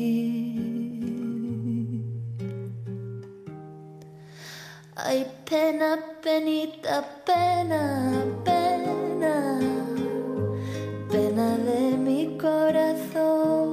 [4.95, 5.91] Ay, pena,
[6.23, 7.83] penita, pena,
[8.45, 9.59] pena,
[11.11, 13.66] pena de mi corazón.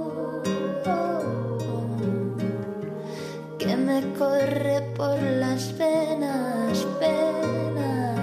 [3.86, 8.16] Me corre por las venas, pena,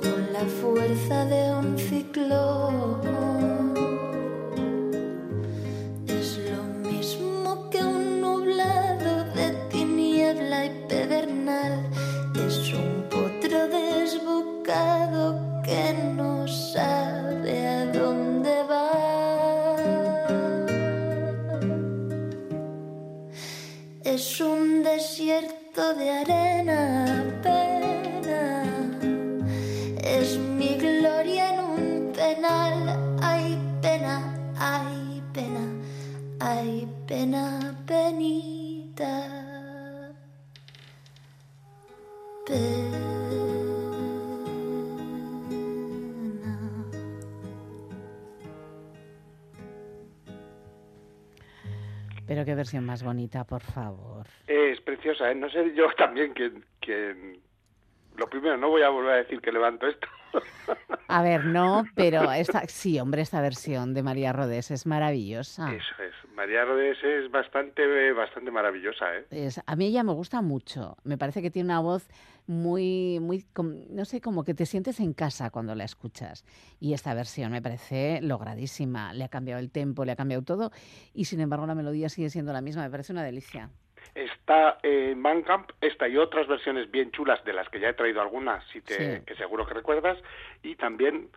[0.00, 3.00] con la fuerza de un ciclón.
[6.06, 11.74] Es lo mismo que un nublado de tiniebla y pedernal.
[12.46, 16.15] Es un potro desbocado que no
[24.28, 28.64] Es un desierto de arena, pena.
[30.02, 33.18] Es mi gloria en un penal.
[33.22, 35.64] Hay pena, hay pena,
[36.40, 39.36] hay pena, penita.
[52.26, 54.26] Pero qué versión más bonita, por favor.
[54.46, 55.34] Es preciosa, ¿eh?
[55.34, 57.40] No sé yo también quién, quién...
[58.18, 60.06] Lo primero, no voy a volver a decir que levanto esto.
[61.08, 65.72] A ver, no, pero esta, sí, hombre, esta versión de María Rodés es maravillosa.
[65.72, 66.12] Eso es.
[66.34, 69.26] María Rodés es bastante, bastante maravillosa, ¿eh?
[69.30, 70.96] Es- a mí ella me gusta mucho.
[71.04, 72.08] Me parece que tiene una voz
[72.46, 73.46] muy, muy,
[73.90, 76.44] no sé, como que te sientes en casa cuando la escuchas.
[76.80, 79.12] Y esta versión me parece logradísima.
[79.14, 80.70] Le ha cambiado el tempo, le ha cambiado todo.
[81.14, 82.82] Y sin embargo la melodía sigue siendo la misma.
[82.82, 83.70] Me parece una delicia.
[84.14, 88.20] Está en Bandcamp, esta y otras versiones bien chulas, de las que ya he traído
[88.20, 89.22] algunas, si te, Sí.
[89.26, 90.18] que seguro que recuerdas,
[90.62, 91.28] y también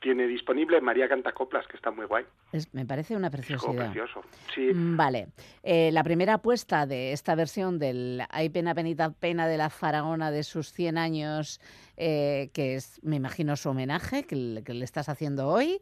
[0.00, 2.24] tiene disponible María Cantacoplas, que está muy guay.
[2.52, 3.84] Es- me parece una preciosidad.
[3.92, 4.22] precioso.
[4.52, 5.28] Sí, Mm, Vale.
[5.62, 10.32] Eh, la primera apuesta de esta versión del Hay pena, penita, pena de la faraona
[10.32, 11.60] de sus 100 años,
[11.96, 15.80] eh, que es, me imagino, su homenaje que le, que le estás haciendo hoy,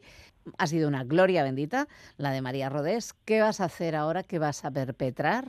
[0.59, 3.13] ha sido una gloria bendita, la de María Rodés.
[3.25, 4.21] ¿Qué vas a hacer ahora?
[4.21, 5.45] ¿Qué vas a perpetrar?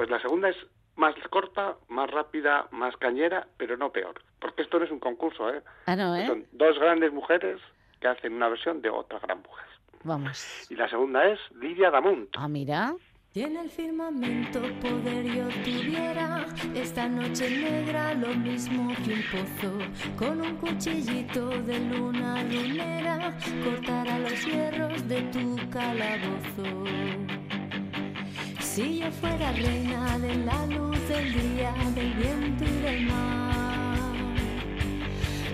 [0.00, 0.56] Pues la segunda es
[0.96, 4.22] más corta, más rápida, más cañera, pero no peor.
[4.38, 5.62] Porque esto no es un concurso, ¿eh?
[5.84, 6.26] Ah, no, ¿eh?
[6.26, 7.60] Son dos grandes mujeres
[8.00, 9.66] que hacen una versión de otra gran mujer.
[10.02, 10.70] Vamos.
[10.70, 12.30] Y la segunda es Lidia Damunt.
[12.38, 12.94] Ah, mira.
[13.34, 20.16] Si en el firmamento poder yo tuviera esta noche negra lo mismo que un pozo,
[20.16, 27.49] con un cuchillito de luna lunera cortara los hierros de tu calabozo.
[28.74, 33.98] Si yo fuera reina de la luz del día, del viento y del mar,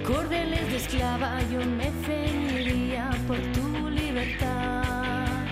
[0.06, 5.46] cordeles de esclava yo me ceñiría por tu libertad.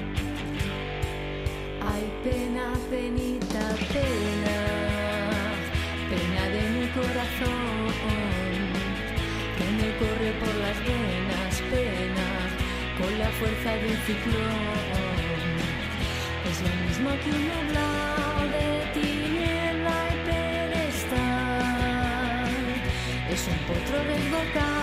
[1.90, 4.56] Ay, pena, penita, pena,
[6.10, 7.88] pena de mi corazón,
[9.56, 12.28] que me corre por las venas, pena,
[12.98, 15.03] con la fuerza de un ciclón.
[16.54, 21.34] Es lo mismo que un nublado de tiniebla y pedestal.
[23.28, 24.73] Es un potro desbocado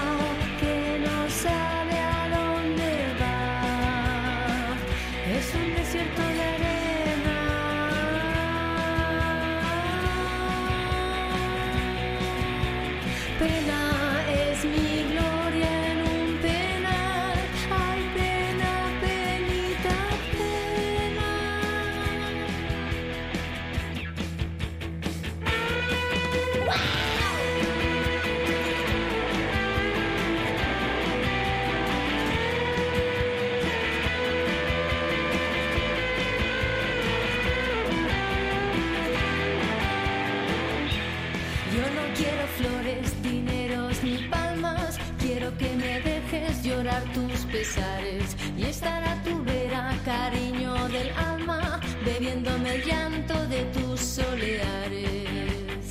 [47.14, 54.00] tus pesares y estar a tu vera, cariño del alma, bebiéndome el llanto de tus
[54.00, 55.88] soleares.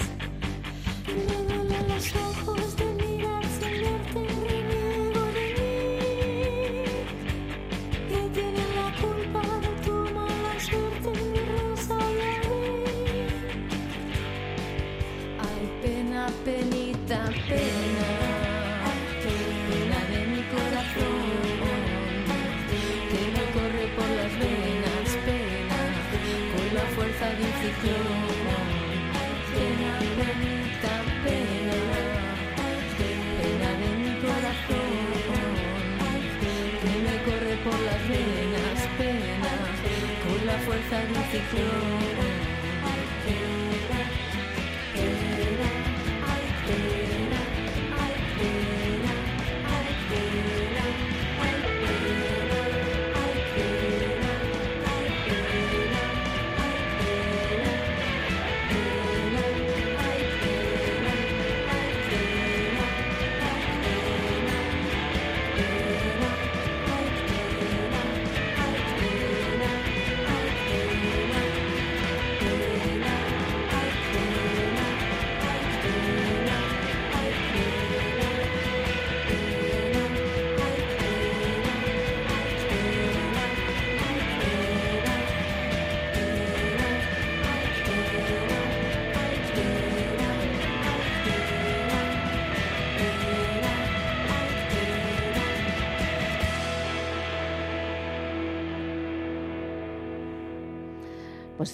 [1.07, 2.60] Me duelen los ojos
[40.91, 42.10] con la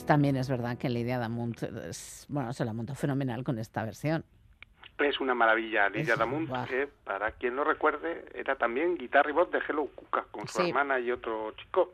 [0.07, 4.25] también es verdad que Lidia Damunt, es- bueno, se la montó fenomenal con esta versión.
[4.99, 9.51] Es una maravilla, Lidia Damunt, que para quien no recuerde, era también guitarra y voz
[9.51, 10.69] de Hello Cuca, con su Sí.
[10.71, 11.93] hermana y otro chico.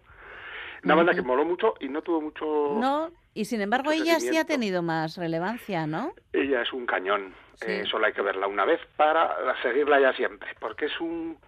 [0.84, 2.44] Una banda que moló mucho y no tuvo mucho...
[2.80, 6.12] No, y sin embargo ella sí ha tenido más relevancia, ¿no?
[6.32, 7.34] Ella es un cañón.
[7.54, 7.70] Sí.
[7.70, 9.30] Eh, solo hay que verla una vez para
[9.62, 11.38] seguirla ya siempre, porque es un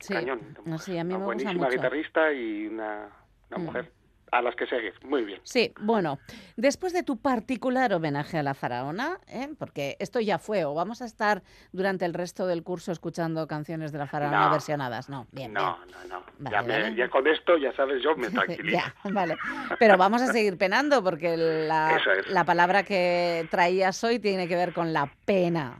[0.00, 0.12] Sí.
[0.14, 0.40] cañón.
[0.64, 1.70] No, sí, a mí una me gusta buenísima mucho.
[1.76, 3.08] guitarrista y una,
[3.50, 3.62] una Mm.
[3.64, 3.92] mujer
[4.38, 4.94] a las que seguir.
[5.04, 5.40] Muy bien.
[5.44, 6.18] Sí, bueno,
[6.56, 9.48] después de tu particular homenaje a la faraona, ¿eh?
[9.58, 13.92] porque esto ya fue, o vamos a estar durante el resto del curso escuchando canciones
[13.92, 14.50] de la faraona No.
[14.50, 16.22] versionadas, no, bien, No, no, no.
[16.38, 16.96] Vale, ya, me- vale.
[16.96, 18.32] ya con esto, ya sabes, yo me bien.
[18.34, 18.76] tranquilizo.
[18.78, 19.36] ya, vale.
[19.78, 22.28] Pero vamos a seguir penando porque la, es.
[22.28, 25.78] la palabra que traías hoy tiene que ver con la pena.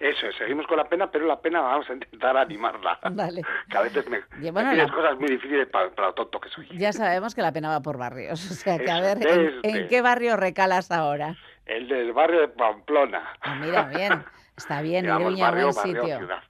[0.00, 2.98] Eso es, seguimos con la pena, pero la pena vamos a intentar animarla.
[3.12, 3.42] Vale.
[3.70, 6.40] Que a veces me, Y bueno, me la- cosas muy difíciles para, para lo tonto
[6.40, 6.66] que soy.
[6.78, 9.68] Ya sabemos que la pena va por barrios, o sea que a ver, ¿en, desde-
[9.82, 11.36] en qué barrio recalas ahora?
[11.66, 13.22] El del barrio de Pamplona.
[13.40, 14.24] Ah, mira, bien,
[14.56, 16.18] está bien, Digamos, Iruña, barrio, buen barrio, sitio.
[16.18, 16.42] ciudad.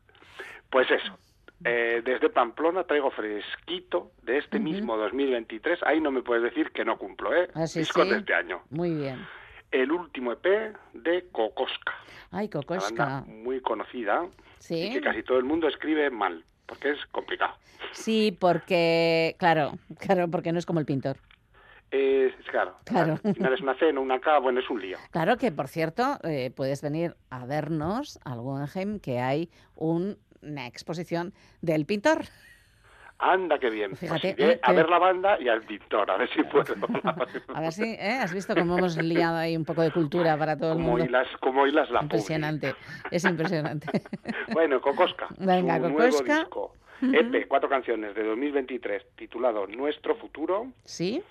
[0.71, 1.19] Pues eso.
[1.65, 4.65] eh, desde Pamplona traigo fresquito de este Ujú.
[4.69, 5.81] mismo 2023.
[5.85, 7.49] Ahí no me puedes decir que no cumplo, ¿eh?
[7.55, 8.11] Ah, sí, Discos sí.
[8.11, 8.63] de este año.
[8.71, 9.25] Muy bien.
[9.73, 10.45] El último EP
[10.95, 11.95] de Kokoska.
[12.31, 17.05] Ay, banda muy conocida y Sí, que casi todo el mundo escribe mal, porque es
[17.11, 17.55] complicado.
[17.93, 21.17] sí, porque, claro, claro, porque no es como el pintor.
[21.91, 22.77] Eh, es claro.
[22.85, 23.19] Claro.
[23.25, 24.97] Al final es una C, no una K, bueno, es un lío.
[25.11, 30.67] Claro que, por cierto, eh, puedes venir a vernos al Guggenheim, que hay un- una
[30.67, 32.23] exposición del pintor.
[33.25, 33.91] Anda, qué bien.
[33.91, 36.75] Pues Fíjate, eh, a ver la banda y al pintor, a ver si puedo.
[37.55, 38.19] A ver si, ¿eh?
[38.21, 41.05] ¿Has visto cómo hemos liado ahí un poco de cultura para todo el como mundo?
[41.05, 42.03] hilas, como hilas la.
[42.03, 42.75] Impresionante,
[43.13, 43.87] es impresionante.
[44.53, 45.29] Bueno, Kokoska.
[45.39, 46.25] Venga, su Kokoschka.
[46.25, 46.75] nuevo disco.
[47.01, 50.67] EP, cuatro canciones de 2023, titulado Nuestro Futuro.
[50.85, 51.23] ¿Sí?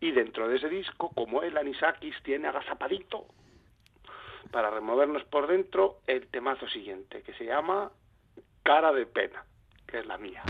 [0.00, 3.26] Y dentro de ese disco, como el Anisakis tiene agazapadito,
[4.50, 7.92] para removernos por dentro, el temazo siguiente, que se llama
[8.64, 9.44] Cara de Pena,
[9.86, 10.42] que es la mía.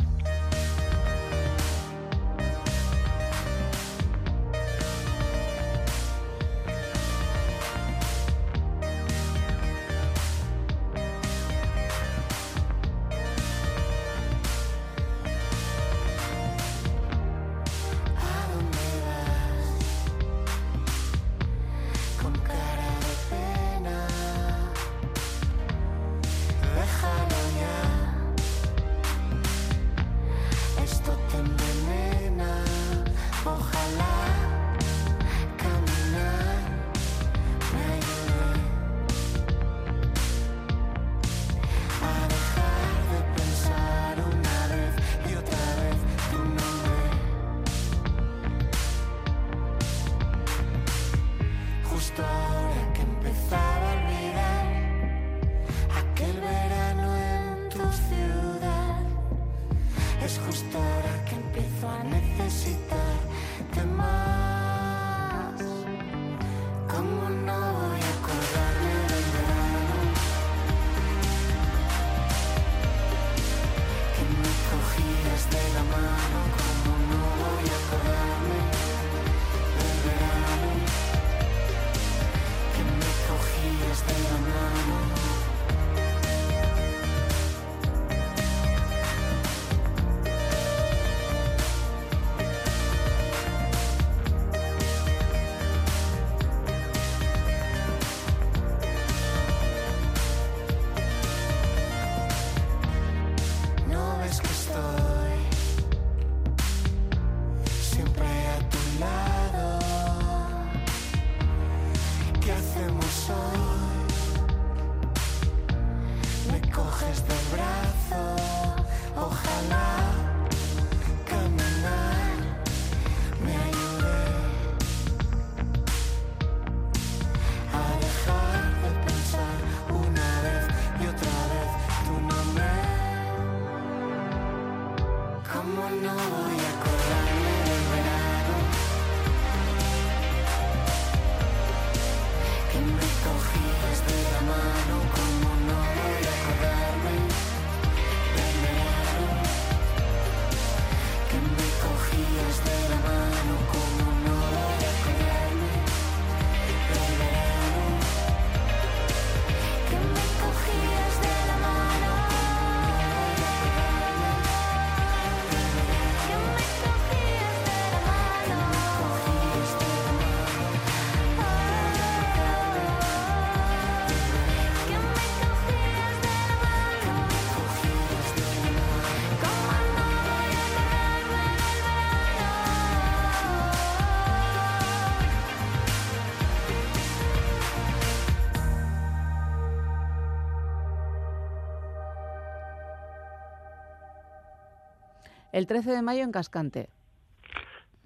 [195.63, 196.89] El 13 de mayo en Cascante.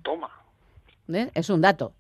[0.02, 0.28] Toma.
[1.08, 1.30] ¿Eh?
[1.32, 1.94] Es un dato.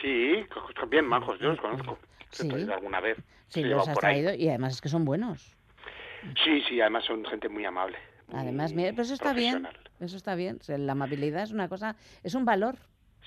[0.00, 0.46] Sí,
[0.88, 1.98] bien majos, yo los conozco.
[2.30, 2.48] Sí.
[2.48, 3.18] He alguna vez.
[3.48, 3.94] Sí, los has ahí.
[4.00, 5.56] traído y además es que son buenos.
[6.44, 7.98] Sí, sí, además son gente muy amable.
[8.32, 9.66] Además, mira, pero eso está bien.
[9.98, 10.60] Eso está bien.
[10.68, 12.76] La amabilidad es una cosa, es un valor.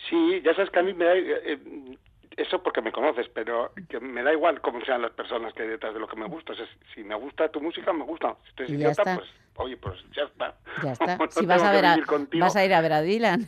[0.09, 1.13] Sí, ya sabes que a mí me da...
[1.13, 1.97] eh, eh,
[2.37, 5.69] eso porque me conoces, pero que me da igual cómo sean las personas que hay
[5.69, 6.53] detrás de lo que me gusta.
[6.53, 8.35] O sea, si me gusta tu música, me gusta.
[8.45, 9.15] Si eres Y ya idiota, está.
[9.15, 10.55] pues, oye, pues ya está.
[10.83, 11.17] Ya está.
[11.17, 11.97] No si vas a ver a,
[12.39, 13.47] vas a ir a ver a Dylan.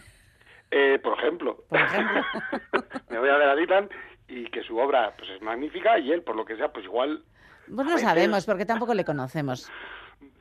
[0.71, 1.63] Eh, por ejemplo.
[1.69, 2.21] Por ejemplo.
[3.09, 3.89] me voy a ver a Dylan
[4.29, 7.23] y que su obra pues es magnífica y él, por lo que sea, pues igual,
[7.65, 9.69] Pues no veces- sabemos porque tampoco le conocemos.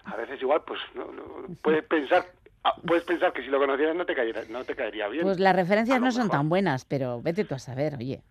[0.05, 2.27] a veces igual, pues no, no- puedes pensar...
[2.67, 5.25] ah, Puedes pensar que si lo conocieras no te caería, no te caería bien.
[5.25, 8.23] Pues las referencias no son tan buenas, pero vete tú a saber, oye,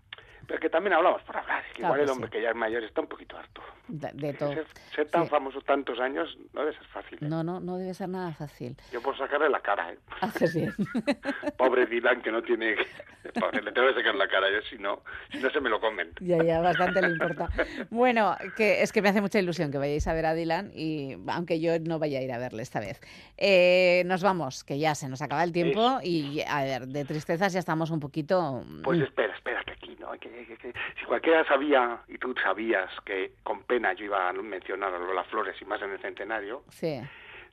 [0.48, 1.64] Pero que también hablamos por hablar.
[1.74, 2.34] que Claro igual el hombre sí.
[2.34, 3.62] que ya es mayor está un poquito harto.
[3.88, 4.54] de, de todo.
[4.54, 4.66] Ser,
[4.96, 5.30] ser tan Sí.
[5.30, 7.16] famoso tantos años no debe ser fácil.
[7.22, 7.28] ¿eh?
[7.28, 8.76] No, no, no debe ser nada fácil.
[8.91, 9.98] Yo por sacarle la cara, ¿eh?
[10.22, 10.74] Haces bien.
[11.58, 12.76] Pobre Dylan que no tiene...
[13.39, 15.80] Pobre, le tengo que sacar la cara yo, si no, si no se me lo
[15.82, 16.12] comen.
[16.22, 17.50] Ya, ya, bastante le importa.
[17.89, 21.18] Bueno, que es que me hace mucha ilusión que vayáis a ver a Dylan y
[21.28, 23.02] aunque yo no vaya a ir a verle esta vez.
[23.38, 27.54] Eh, nos vamos, que ya se nos acaba el tiempo y a ver, de tristezas
[27.54, 28.64] ya estamos un poquito...
[28.84, 30.12] Pues mm, espera, espera, que aquí no.
[30.20, 34.34] Que, que- que- si cualquiera sabía, y tú sabías, que con pena yo iba a
[34.34, 37.00] mencionar a Lola Flores y más en el centenario, Sí,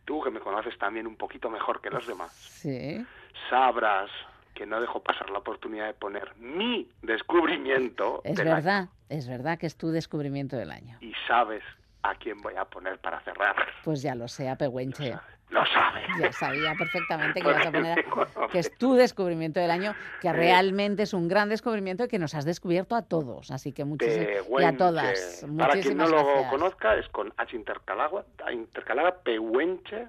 [0.04, 3.04] tú que me conoces también un poquito mejor que los demás, sí.
[3.50, 4.10] sabrás
[4.54, 8.56] que no dejo pasar la oportunidad de poner mi descubrimiento Es del año.
[8.56, 10.98] verdad, es verdad que es tu descubrimiento del año.
[11.00, 11.62] Y sabes
[12.02, 13.56] a quién voy a poner para cerrar.
[13.84, 15.14] Pues ya lo sé, a Pehuenche.
[15.52, 16.04] Lo sabes.
[16.18, 18.04] Ya sabía perfectamente que ibas a poner
[18.50, 22.34] que es tu descubrimiento del año, que realmente es un gran descubrimiento y que nos
[22.34, 23.50] has descubierto a todos.
[23.50, 25.44] Así que muchísimas y a todas.
[25.58, 26.50] Para quien no Muchísimas lo gracias.
[26.50, 30.08] conozca, es con H intercalada, intercalada Pehuenche,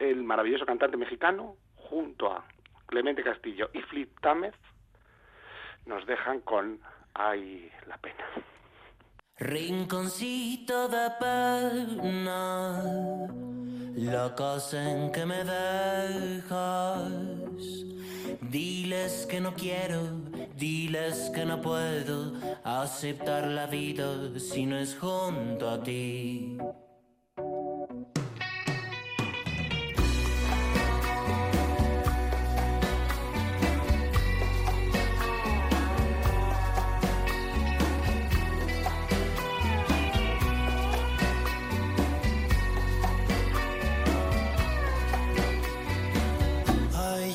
[0.00, 2.44] el maravilloso cantante mexicano, junto a
[2.86, 4.54] Clemente Castillo y Flip Támez,
[5.86, 6.80] nos dejan con
[7.14, 8.24] Ay, la pena.
[9.36, 12.80] Rinconcito de pena,
[13.96, 17.10] la casa en que me dejas.
[18.40, 20.02] Diles que no quiero,
[20.56, 26.56] diles que no puedo aceptar la vida si no es junto a ti.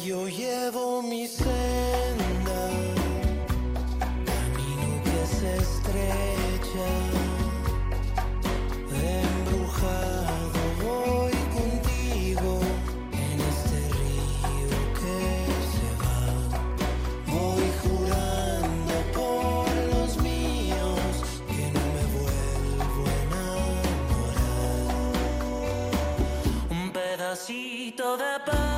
[0.09, 2.61] Yo llevo mi senda,
[4.25, 6.89] camino que se estrecha,
[8.89, 12.51] embrujado voy contigo
[13.11, 15.21] en este río que
[15.73, 16.19] se va.
[17.27, 21.11] Voy jurando por los míos
[21.49, 24.49] que no me vuelvo a enamorar.
[26.71, 28.68] Un pedacito de pan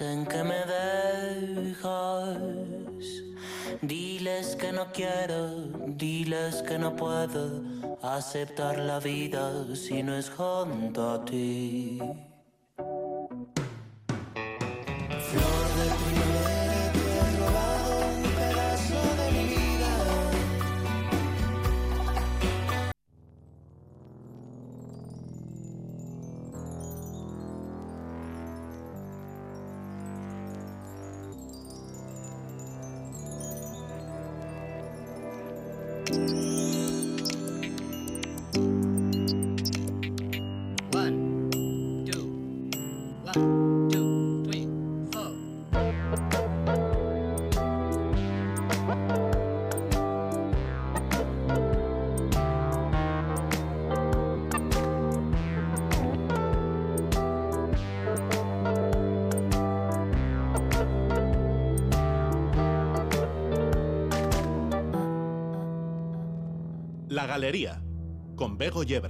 [0.00, 2.38] en que me dejas.
[3.82, 5.46] Diles que no quiero,
[5.86, 7.62] diles que no puedo
[8.02, 12.00] aceptar la vida si no es junto a ti.
[67.30, 67.80] Galería,
[68.34, 69.09] con Bego Yebra.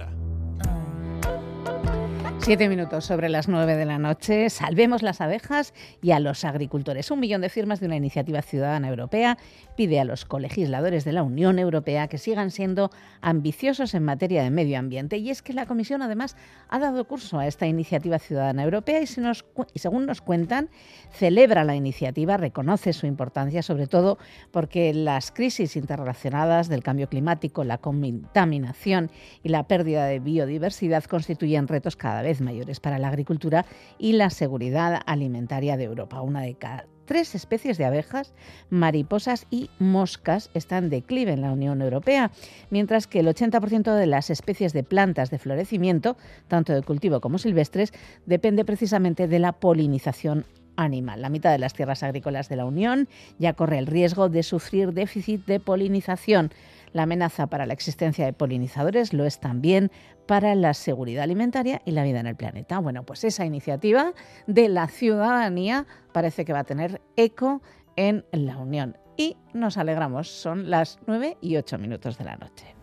[2.43, 4.49] Siete minutos sobre las nueve de la noche.
[4.49, 7.11] Salvemos las abejas y a los agricultores.
[7.11, 9.37] Un millón de firmas de una iniciativa ciudadana europea
[9.77, 12.89] pide a los colegisladores de la Unión Europea que sigan siendo
[13.21, 15.17] ambiciosos en materia de medio ambiente.
[15.17, 16.35] Y es que la Comisión, además,
[16.67, 20.69] ha dado curso a esta iniciativa ciudadana europea y, y según nos cuentan,
[21.11, 24.17] celebra la iniciativa, reconoce su importancia, sobre todo
[24.49, 29.11] porque las crisis interrelacionadas del cambio climático, la contaminación
[29.43, 33.65] y la pérdida de biodiversidad constituyen retos cada vez mayores para la agricultura
[33.97, 36.21] y la seguridad alimentaria de Europa.
[36.21, 38.33] Una de cada tres especies de abejas,
[38.69, 42.31] mariposas y moscas están en declive en la Unión Europea,
[42.69, 46.15] mientras que el 80% de las especies de plantas de florecimiento,
[46.47, 47.91] tanto de cultivo como silvestres,
[48.25, 50.45] depende precisamente de la polinización
[50.77, 51.21] animal.
[51.21, 53.09] La mitad de las tierras agrícolas de la Unión
[53.39, 56.51] ya corre el riesgo de sufrir déficit de polinización.
[56.93, 59.91] La amenaza para la existencia de polinizadores lo es también
[60.25, 62.79] para la seguridad alimentaria y la vida en el planeta.
[62.79, 64.13] Bueno, pues esa iniciativa
[64.47, 67.61] de la ciudadanía parece que va a tener eco
[67.95, 68.97] en la Unión.
[69.17, 72.80] Y nos alegramos, son las 9 y 8 minutos de la noche.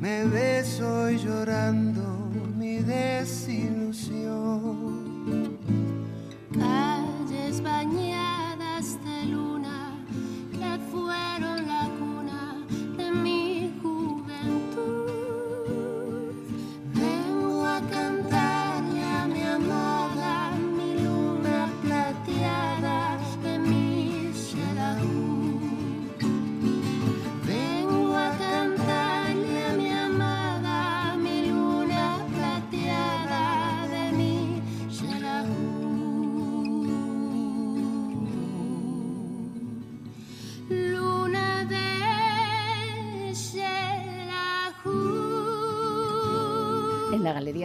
[0.00, 3.38] Me ves hoy llorando mi desilusión.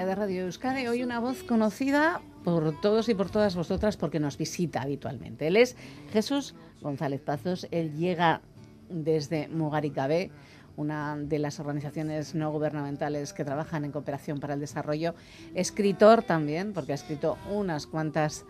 [0.05, 4.37] De Radio Euskadi hoy una voz conocida por todos y por todas vosotras porque nos
[4.37, 5.47] visita habitualmente.
[5.47, 5.77] Él es
[6.11, 7.67] Jesús González Pazos.
[7.71, 8.41] Él llega
[8.89, 10.29] desde Mugaricabé,
[10.75, 15.15] una de las organizaciones no gubernamentales que trabajan en cooperación para el desarrollo.
[15.55, 18.45] Escritor también, porque ha escrito unas cuantas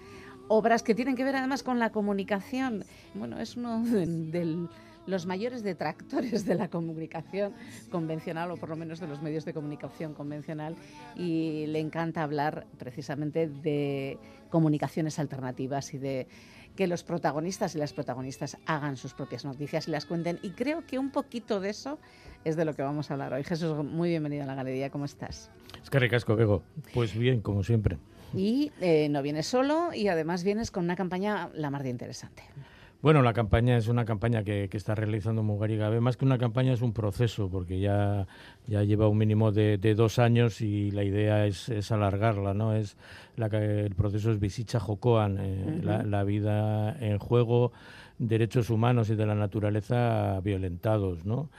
[0.48, 2.84] obras que tienen que ver además con la comunicación.
[3.14, 4.70] Bueno, es uno de, del-
[5.06, 7.54] los mayores detractores de la comunicación
[7.92, 10.76] convencional, o por lo menos de los medios de comunicación convencional,
[11.16, 14.18] y le encanta hablar precisamente de
[14.50, 16.28] comunicaciones alternativas y de
[16.76, 20.40] que los protagonistas y las protagonistas hagan sus propias noticias y las cuenten.
[20.42, 22.00] Y creo que un poquito de eso
[22.44, 23.44] es de lo que vamos a hablar hoy.
[23.44, 25.52] Jesús, muy bienvenido a la galería, ¿cómo estás?
[25.82, 26.64] Es que ricasco, Bego.
[26.94, 27.98] Pues bien, como siempre.
[28.36, 32.44] Y eh, no vienes solo y además vienes con una campaña la más de interesante.
[33.04, 36.00] Bueno, la campaña es una campaña que, que está realizando Mugarigabe.
[36.00, 38.28] Más que una campaña es un proceso, porque ya,
[38.66, 42.74] ya lleva un mínimo de, de dos años y la idea es, es alargarla, ¿no?
[42.74, 42.96] Es
[43.36, 47.74] la, el proceso es Visicha Jocoan, eh, la, la vida en juego,
[48.20, 51.50] derechos humanos y de la naturaleza violentados, ¿no?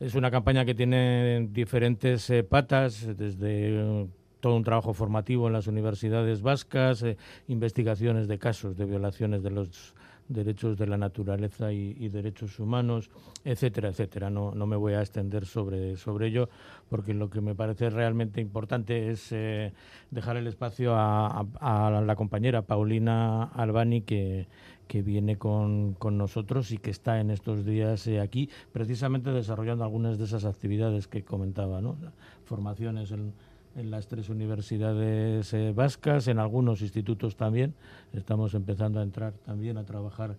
[0.00, 4.06] Es una campaña que tiene diferentes eh, patas, desde eh,
[4.40, 7.16] todo un trabajo formativo en las universidades vascas, eh,
[7.48, 9.94] investigaciones de casos de violaciones de los
[10.30, 13.10] derechos de la naturaleza y, derechos humanos,
[13.44, 14.30] etcétera, etcétera.
[14.30, 16.48] No, no me voy a extender sobre, sobre ello
[16.88, 19.72] porque lo que me parece realmente importante es eh,
[20.10, 24.46] dejar el espacio a, a- a la compañera Paulina Albani que,
[24.86, 29.84] que viene con, con nosotros y que está en estos días eh, aquí precisamente desarrollando
[29.84, 31.96] algunas de esas actividades que comentaba, ¿no?
[32.44, 33.32] formaciones en,
[33.76, 37.74] en las tres universidades eh, vascas, en algunos institutos también.
[38.12, 40.36] Estamos empezando a entrar también a trabajar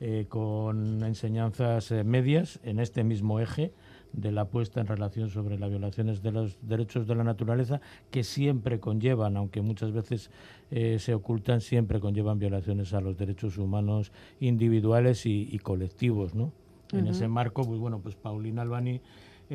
[0.00, 3.72] eh, con enseñanzas eh, medias en este mismo eje
[4.12, 8.24] de la puesta en relación sobre las violaciones de los derechos de la naturaleza, que
[8.24, 10.30] siempre conllevan, aunque muchas veces
[10.70, 14.10] se ocultan, siempre conllevan violaciones a los derechos humanos
[14.40, 16.52] individuales y, y colectivos, ¿no?
[16.92, 19.00] En ese marco, pues bueno, pues Paulina Albani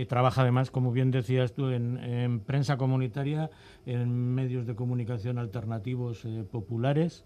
[0.04, 3.50] trabaja además, como bien decías tú, en, en prensa comunitaria,
[3.86, 7.24] en medios de comunicación alternativos eh, populares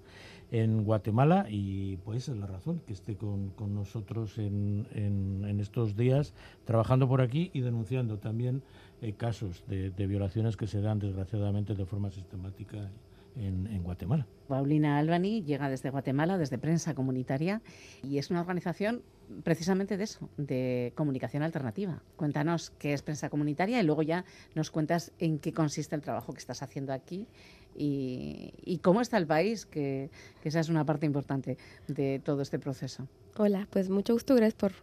[0.51, 6.33] en Guatemala y pues es la razón que esté con, nosotros en, en- estos días
[6.65, 8.61] trabajando por aquí y denunciando también
[9.01, 12.89] eh, casos de, violaciones que se dan desgraciadamente de forma sistemática
[13.35, 14.25] en, en Guatemala.
[14.47, 17.61] Paulina Albani llega desde Guatemala, desde Prensa Comunitaria,
[18.03, 19.01] y es una organización
[19.43, 22.01] precisamente de eso, de comunicación alternativa.
[22.15, 24.25] Cuéntanos qué es Prensa Comunitaria y luego ya
[24.55, 27.27] nos cuentas en qué consiste el trabajo que estás haciendo aquí
[27.75, 30.09] y, cómo está el país, que,
[30.41, 31.57] que esa es una parte importante
[31.87, 33.07] de todo este proceso.
[33.37, 34.73] Hola, pues mucho gusto, gracias por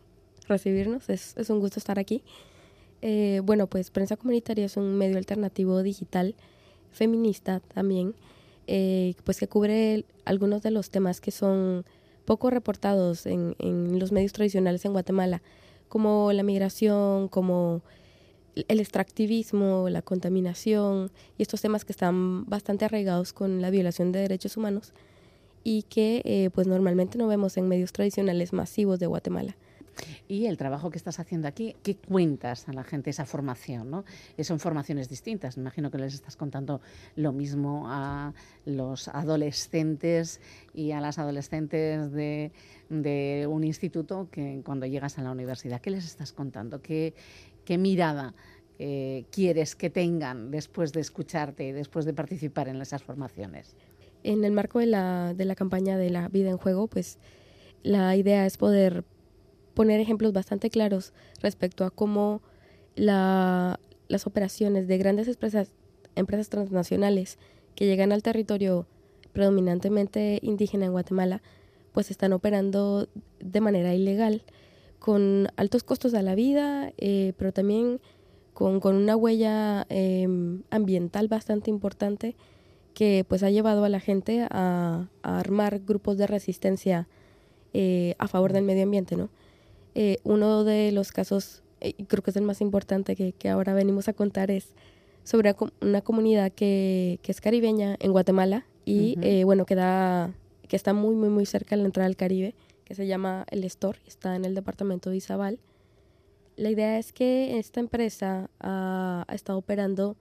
[0.49, 2.22] recibirnos, es, es un gusto estar aquí.
[3.03, 6.34] Eh, bueno, pues Prensa Comunitaria es un medio alternativo digital,
[6.92, 8.14] feminista también,
[8.66, 11.84] eh, pues que cubre algunos de los temas que son
[12.27, 15.41] poco reportados en, en los medios tradicionales en Guatemala,
[15.89, 17.83] como la migración, como
[18.68, 24.20] el extractivismo, la contaminación y estos temas que están bastante arraigados con la violación de
[24.20, 24.93] derechos humanos
[25.62, 29.57] y que eh, pues normalmente no vemos en medios tradicionales masivos de Guatemala.
[30.28, 33.90] Y el trabajo que estás haciendo aquí, ¿qué cuentas a la gente esa formación?
[33.90, 34.05] ¿no?
[34.36, 35.57] Eh, Son formaciones distintas.
[35.57, 36.80] Me imagino que les estás contando
[37.14, 38.34] lo mismo a
[38.64, 40.40] los adolescentes
[40.74, 42.53] y a las adolescentes de,
[42.88, 45.80] de un instituto que cuando llegas a la universidad.
[45.80, 46.82] ¿Qué les estás contando?
[46.82, 47.14] ¿Qué,
[47.64, 48.34] qué mirada
[48.78, 53.76] eh, quieres que tengan después de escucharte y después de participar en esas formaciones?
[54.22, 57.18] En el marco de la, de la campaña de la vida en juego, pues
[57.82, 59.05] la idea es poder
[59.77, 61.12] poner ejemplos bastante claros
[61.43, 62.41] respecto a cómo
[62.97, 65.70] la- las operaciones de grandes empresas,
[66.49, 67.39] transnacionales
[67.74, 68.87] que llegan al territorio
[69.35, 71.43] predominantemente indígena en Guatemala,
[71.93, 73.07] pues están operando
[73.39, 74.43] de manera ilegal,
[74.99, 78.01] con altos costos a la vida, eh, pero también
[78.55, 80.27] con, con una huella eh,
[80.70, 82.35] ambiental bastante importante
[82.95, 87.09] que pues ha llevado a la gente a, a armar grupos de resistencia
[87.74, 89.29] eh, a favor del medio ambiente, ¿no?
[89.99, 93.72] Eh, uno de los casos, eh, creo que es el más importante que, que ahora
[93.72, 94.74] venimos a contar, es
[95.24, 99.74] sobre una, com- una comunidad que, que es caribeña en Guatemala y, eh, bueno, que,
[99.74, 100.34] da-
[100.68, 103.64] que está muy, muy, muy cerca de la entrada al Caribe, que se llama El
[103.64, 105.59] Estor, está en el departamento de Izabal.
[106.57, 110.14] La idea es que esta empresa ha, ha estado operando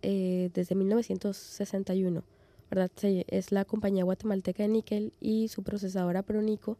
[0.00, 2.24] eh, desde 1961,
[2.70, 2.90] ¿verdad?
[3.28, 6.78] Es la compañía guatemalteca de níquel y su procesadora Pronico,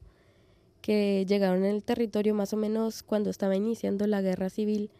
[0.84, 4.90] que llegaron en el territorio más o menos cuando estaba iniciando la guerra civil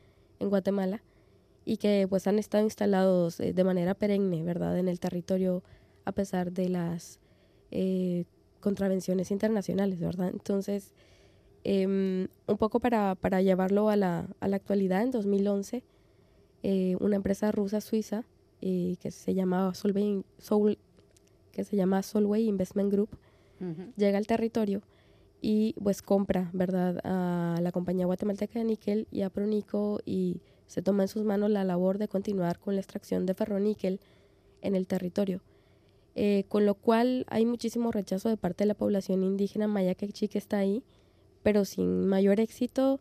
[0.40, 1.02] en Guatemala
[1.66, 4.78] y que pues han estado instalados eh, de manera perenne, ¿verdad?
[4.78, 5.62] En el territorio
[6.06, 7.20] a pesar de las
[7.70, 8.24] eh,
[8.60, 10.30] contravenciones internacionales, ¿verdad?
[10.32, 10.94] Entonces,
[11.64, 15.84] em, un poco para, para llevarlo a la, a la actualidad, en 2011,
[16.62, 18.24] eh, una empresa rusa suiza
[18.62, 20.78] que se llamaba Solvay, Sol,
[21.52, 23.10] que se llama Solway Investment Group
[23.96, 24.82] llega al territorio
[25.46, 30.80] y pues compra, ¿verdad?, a la compañía guatemalteca de níquel y a Pronico y se
[30.80, 34.00] toma en sus manos la labor de continuar con la extracción de ferroníquel
[34.62, 35.42] en el territorio.
[36.14, 40.28] Eh, con lo cual hay muchísimo rechazo de parte de la población indígena maya quechí
[40.28, 40.82] que está ahí,
[41.42, 43.00] pero sin mayor éxito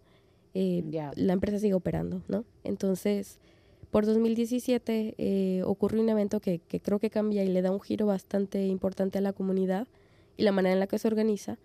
[0.53, 0.83] eh,
[1.15, 2.43] la empresa sigue operando, ¿no?
[2.65, 3.39] Entonces,
[3.89, 7.79] por 2017 eh, ocurre un evento que, que creo que cambia y le da un
[7.79, 9.87] giro bastante importante a la comunidad
[10.35, 11.57] y la manera en la que se organiza,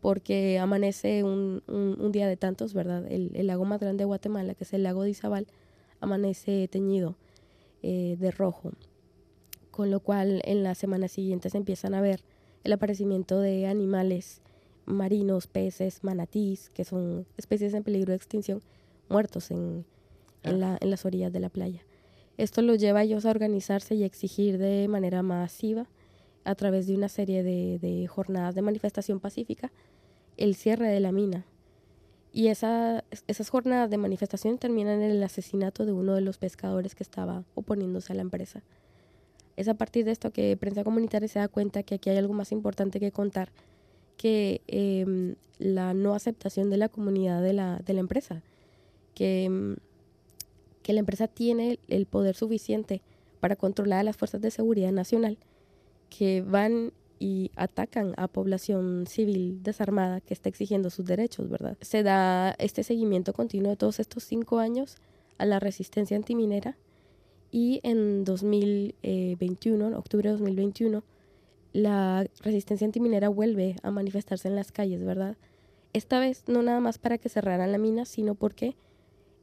[0.00, 3.04] porque amanece un, un- un día de tantos, ¿verdad?
[3.10, 5.46] El, el lago más grande de Guatemala, que es el lago de Izabal,
[6.00, 7.16] amanece teñido
[7.82, 8.72] eh, de rojo,
[9.70, 12.22] con lo cual en las semanas siguientes empiezan a ver
[12.64, 14.40] el aparecimiento de animales
[14.86, 18.62] marinos, peces, manatís, que son especies en peligro de extinción,
[19.08, 19.84] muertos en,
[20.42, 21.82] en, la- en las orillas de la playa.
[22.36, 25.88] Esto los lleva a ellos a organizarse y a exigir de manera masiva,
[26.44, 29.70] a través de una serie de, de jornadas de manifestación pacífica,
[30.38, 31.44] el cierre de la mina.
[32.32, 36.94] Y esa, esas jornadas de manifestación terminan en el asesinato de uno de los pescadores
[36.94, 38.62] que estaba oponiéndose a la empresa.
[39.56, 42.34] Es a partir de esto que Prensa Comunitaria se da cuenta que aquí hay algo
[42.34, 43.50] más importante que contar,
[44.16, 48.42] que em, la no aceptación de la comunidad de la, de la empresa,
[49.14, 49.76] que, em,
[50.82, 53.02] que la empresa tiene el poder suficiente
[53.40, 55.38] para controlar a las fuerzas de seguridad nacional,
[56.08, 61.76] que van y atacan a población civil desarmada que está exigiendo sus derechos, ¿verdad?
[61.80, 64.96] Se da este seguimiento continuo de todos estos cinco años
[65.38, 66.76] a la resistencia antiminera
[67.50, 71.02] y en 2021, en octubre de 2021,
[71.72, 75.36] la resistencia antiminera vuelve a manifestarse en las calles, ¿verdad?
[75.92, 78.76] Esta vez no nada más para que cerraran la mina, sino porque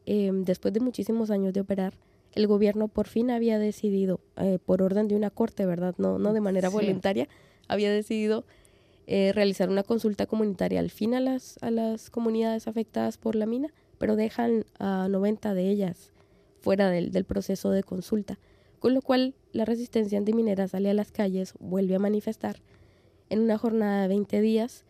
[0.05, 1.97] eh, después de muchísimos años de operar,
[2.34, 5.95] el gobierno por fin había decidido, eh, por orden de una corte, ¿verdad?
[5.97, 6.76] No, no de manera Sí.
[6.76, 7.28] voluntaria,
[7.68, 8.45] había decidido
[9.07, 13.45] eh, realizar una consulta comunitaria al fin a las, a las comunidades afectadas por la
[13.45, 16.11] mina, pero dejan a 90 de ellas
[16.61, 18.39] fuera del, del proceso de consulta,
[18.80, 22.61] con lo cual la resistencia antiminera sale a las calles, vuelve a manifestar
[23.30, 24.86] en una jornada de 20 días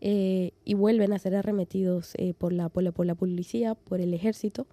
[0.00, 4.66] eh, y vuelven a ser arremetidos eh, por, la, por, la, policía, por el ejército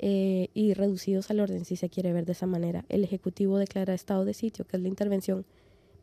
[0.00, 2.84] eh, y reducidos al orden, si se quiere ver de esa manera.
[2.88, 5.44] El Ejecutivo declara estado de sitio, que es la intervención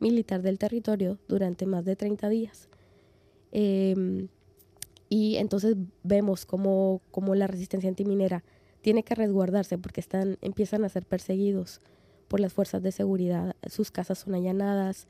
[0.00, 2.68] militar del territorio durante más de 30 días.
[3.52, 4.28] Em,
[5.08, 8.44] y entonces vemos cómo, cómo la resistencia antiminera
[8.80, 11.80] tiene que resguardarse porque están, empiezan a ser perseguidos
[12.28, 13.54] por las fuerzas de seguridad.
[13.68, 15.06] Sus casas son allanadas,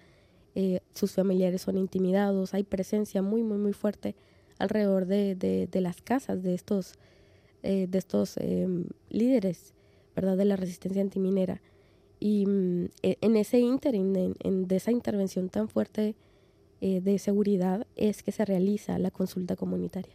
[0.55, 4.16] eh, sus familiares son intimidados, hay presencia muy, muy, muy fuerte
[4.59, 6.95] alrededor de, de- de las casas de estos,
[7.62, 9.74] eh, de estos em, líderes
[10.16, 10.36] ¿verdad?
[10.36, 11.61] de la resistencia antiminera.
[12.20, 16.14] Y mm, e- en ese ínterin, en, en- de esa intervención tan fuerte
[16.82, 20.12] eh, de seguridad, es que se realiza la consulta comunitaria.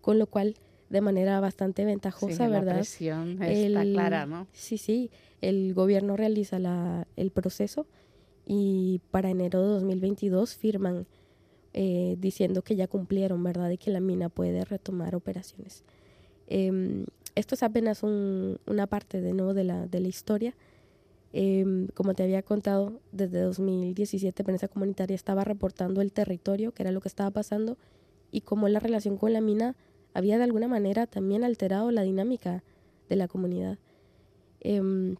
[0.00, 0.54] Con lo cual,
[0.90, 2.74] de manera bastante ventajosa, Sí, la ¿verdad?
[2.76, 4.46] presión está clara, ¿no?
[4.52, 5.10] Sí, sí,
[5.40, 7.86] el gobierno realiza la, el proceso
[8.46, 11.06] y para enero de 2022 firman
[11.72, 13.70] eh, diciendo que ya cumplieron, ¿verdad?
[13.70, 15.84] Y que la mina puede retomar operaciones.
[16.48, 17.04] Em,
[17.36, 19.54] esto es apenas un- una parte de, ¿no?
[19.54, 20.54] de, la, de la historia.
[21.32, 26.90] Em, como te había contado, desde 2017 Prensa Comunitaria estaba reportando el territorio, que era
[26.90, 27.76] lo que estaba pasando,
[28.32, 29.76] y cómo la relación con la mina
[30.12, 32.64] había de alguna manera también alterado la dinámica
[33.08, 33.78] de la comunidad.
[34.60, 35.16] Em,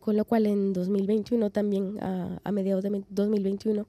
[0.00, 3.86] con lo cual en 2021 también, a, a mediados de 2021,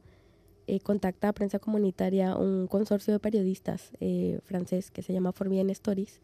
[0.71, 5.71] eh, contacta a prensa comunitaria un consorcio de periodistas eh, francés que se llama Forbidden
[5.71, 6.21] Stories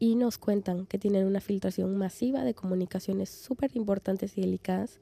[0.00, 4.98] y nos cuentan que tienen una filtración masiva de comunicaciones súper importantes y delicadas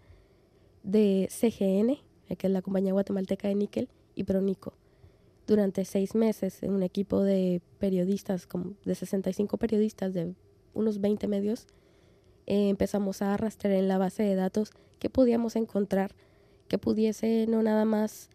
[0.83, 1.91] de CGN,
[2.29, 4.75] eh, que es la compañía guatemalteca de níquel, y Pronico.
[5.47, 8.49] Durante seis meses, en un equipo de periodistas,
[8.85, 10.35] de 65 periodistas de
[10.75, 11.69] unos 20 medios,
[12.47, 16.13] eh, empezamos a rastrear en la base de datos que podíamos encontrar
[16.67, 18.31] que pudiese no nada más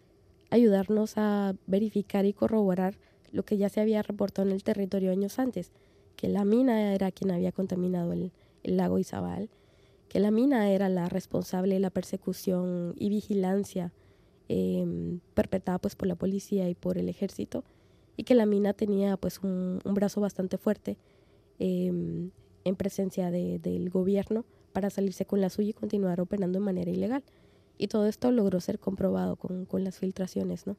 [0.50, 2.98] ayudarnos a verificar y corroborar
[3.34, 5.72] lo que ya se había reportado en el territorio años antes,
[6.16, 8.32] que la mina era quien había contaminado el,
[8.64, 9.50] lago Izabal,
[10.08, 13.92] que la mina era la responsable de la persecución y vigilancia
[14.48, 17.64] eh, perpetrada pues por la policía y por el ejército,
[18.16, 20.98] y que la mina tenía pues un, brazo bastante fuerte
[21.60, 21.88] eh,
[22.64, 26.92] en presencia de- del gobierno para salirse con la suya y continuar operando de manera
[26.92, 27.24] ilegal.
[27.78, 30.76] Y todo esto logró ser comprobado con, las filtraciones, ¿no?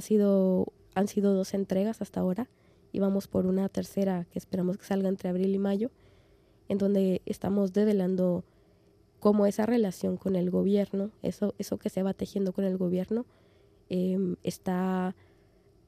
[0.00, 2.48] Sido, han sido dos entregas hasta ahora
[2.92, 5.90] y vamos por una tercera que esperamos que salga entre abril y mayo,
[6.68, 8.44] en donde estamos develando
[9.20, 13.26] cómo esa relación con el gobierno, eso, eso que se va tejiendo con el gobierno,
[13.88, 15.16] em, está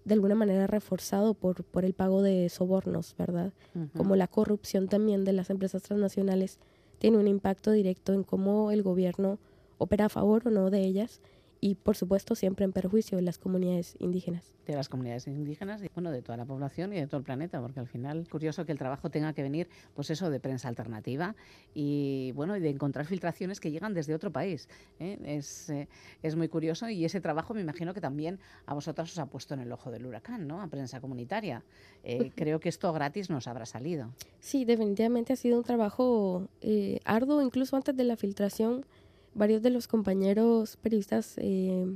[0.04, 3.52] de alguna manera reforzado por, por el pago de sobornos, ¿verdad?
[3.96, 6.58] Como la corrupción también de las empresas transnacionales
[6.98, 9.38] tiene un impacto directo en cómo el gobierno
[9.78, 11.20] opera a favor o no de ellas
[11.60, 14.54] y por supuesto siempre en perjuicio de las comunidades indígenas.
[14.66, 17.60] de las comunidades indígenas y bueno de toda la población y de todo el planeta
[17.60, 20.68] porque al final es curioso que el trabajo tenga que venir pues eso de prensa
[20.68, 21.34] alternativa
[21.74, 24.68] y bueno de encontrar filtraciones que llegan desde otro país
[25.00, 25.18] ¿eh?
[25.24, 25.88] es, eh,
[26.22, 29.54] es muy curioso y ese trabajo me imagino que también a vosotras os ha puesto
[29.54, 31.62] en el ojo del huracán no a prensa comunitaria
[32.02, 37.00] Eh, creo que esto gratis nos habrá salido Sí, definitivamente ha sido un trabajo eh,
[37.04, 38.86] arduo, incluso antes de la filtración.
[39.34, 41.86] Varios de los compañeros periodistas eh,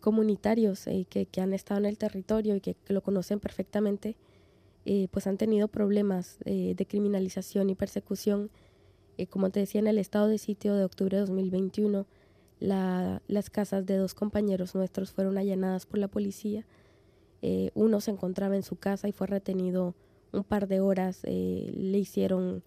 [0.00, 4.16] comunitarios eh, que, que han estado en el territorio y que, lo conocen perfectamente,
[4.86, 8.50] eh, pues han tenido problemas de criminalización y persecución.
[9.30, 12.06] Como te decía, en el estado de sitio de octubre de 2021,
[12.60, 16.66] la- las casas de dos compañeros nuestros fueron allanadas por la policía.
[17.74, 19.94] Uno se encontraba en su casa y fue retenido
[20.32, 21.22] un par de horas.
[21.24, 22.62] le hicieron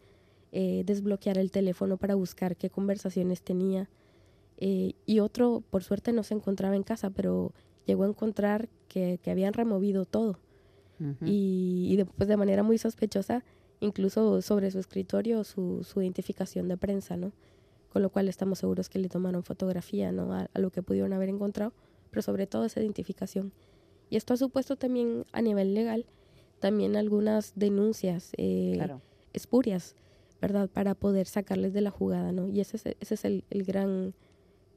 [0.51, 3.89] eh, desbloquear el teléfono para buscar qué conversaciones tenía.
[4.57, 7.53] Eh, y otro, por suerte, no se encontraba en casa, pero
[7.85, 10.39] llegó a encontrar que, que habían removido todo.
[11.23, 13.43] y, y después de manera muy sospechosa,
[13.81, 17.31] incluso sobre su escritorio, su, su identificación de prensa, ¿no?
[17.89, 20.33] con lo cual estamos seguros que le tomaron fotografía ¿no?
[20.33, 21.71] a, a lo que pudieron haber encontrado,
[22.09, 23.53] pero sobre todo esa identificación.
[24.09, 26.05] Y esto ha supuesto también a nivel legal,
[26.59, 29.01] también algunas denuncias eh, Claro.
[29.33, 29.95] espurias,
[30.41, 30.69] ¿verdad?
[30.69, 32.47] Para poder sacarles de la jugada, ¿no?
[32.47, 34.13] Y ese es, ese es el, el gran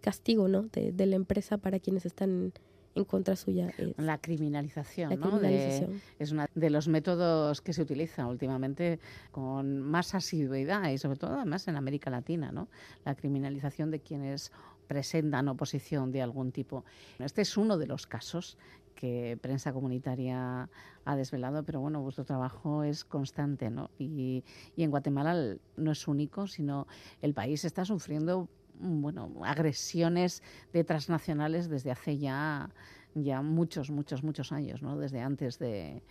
[0.01, 0.63] castigo, ¿no?
[0.63, 2.53] De, de la empresa para quienes están
[2.95, 3.71] en contra suya.
[3.79, 5.39] es La criminalización, la ¿no?
[5.39, 5.87] De-
[6.19, 8.99] es uno de los métodos que se utiliza últimamente
[9.31, 12.69] con más asiduidad y sobre todo además en América Latina, ¿no?
[13.05, 14.51] La criminalización de quienes
[14.89, 16.85] presentan oposición de algún tipo.
[17.21, 18.59] Este es uno de los casos
[19.01, 20.69] que prensa comunitaria
[21.07, 23.91] ha desvelado, pero bueno, vuestro trabajo es constante, ¿no?
[23.99, 24.45] Y,
[24.77, 26.87] y en Guatemala no es único, sino
[27.23, 28.49] el país está sufriendo
[28.79, 30.43] mm, bueno, agresiones
[30.75, 32.69] de transnacionales desde hace ya,
[33.15, 34.97] ya muchos, muchos, muchos años, ¿no?
[34.97, 36.03] Desde antes de,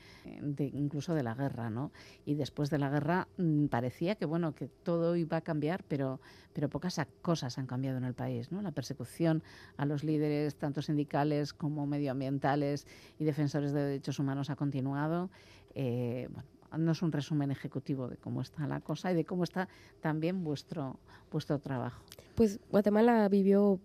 [0.41, 1.91] de incluso de la guerra, ¿no?
[2.25, 6.19] Y después de la guerra mm, parecía que bueno, que todo iba a cambiar, pero,
[6.53, 8.61] pero pocas cosas han cambiado en el país, ¿no?
[8.61, 9.43] La persecución
[9.77, 12.85] a los líderes, tanto sindicales como medioambientales
[13.17, 15.29] y defensores de derechos humanos ha continuado.
[15.75, 16.47] Eh, bueno,
[16.77, 19.67] no es un resumen ejecutivo de cómo está la cosa y de cómo está
[20.01, 20.99] también vuestro,
[21.31, 22.03] vuestro trabajo.
[22.35, 23.79] Pues Guatemala vivió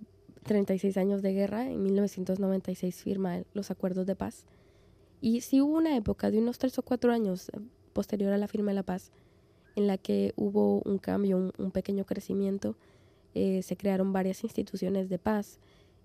[0.44, 4.44] 36 años de guerra, en 1996 firma los acuerdos de paz.
[5.20, 7.60] Y sí hubo una época de unos tres o cuatro años eh,
[7.92, 9.10] posterior a la firma de la paz
[9.76, 12.76] en la que hubo un cambio, un, pequeño crecimiento.
[13.34, 15.58] Eh, se crearon varias instituciones de paz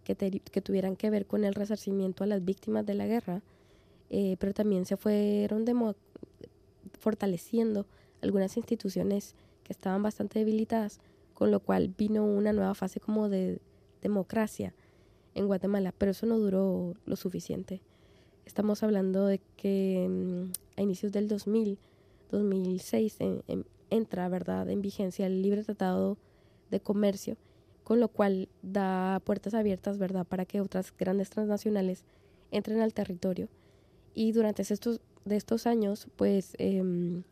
[0.03, 0.15] que,
[0.61, 3.43] tuvieran que ver con el resarcimiento a las víctimas de la guerra,
[4.09, 5.65] eh, pero también se fueron
[6.99, 7.85] fortaleciendo
[8.21, 10.99] algunas instituciones que estaban bastante debilitadas,
[11.35, 13.59] con lo cual vino una nueva fase como de
[14.02, 14.74] democracia
[15.36, 17.82] en Guatemala, pero eso no duró lo suficiente.
[18.45, 21.78] Estamos hablando de que mm, a inicios del 2000,
[22.32, 26.18] 2006 en- en- entra, ¿verdad?, en vigencia el libre tratado
[26.72, 27.38] de comercio,
[27.84, 32.04] con lo cual da puertas abiertas, ¿verdad?, para que otras grandes transnacionales
[32.52, 33.47] entren al territorio.
[34.14, 37.24] Y durante estos, de estos años, pues em,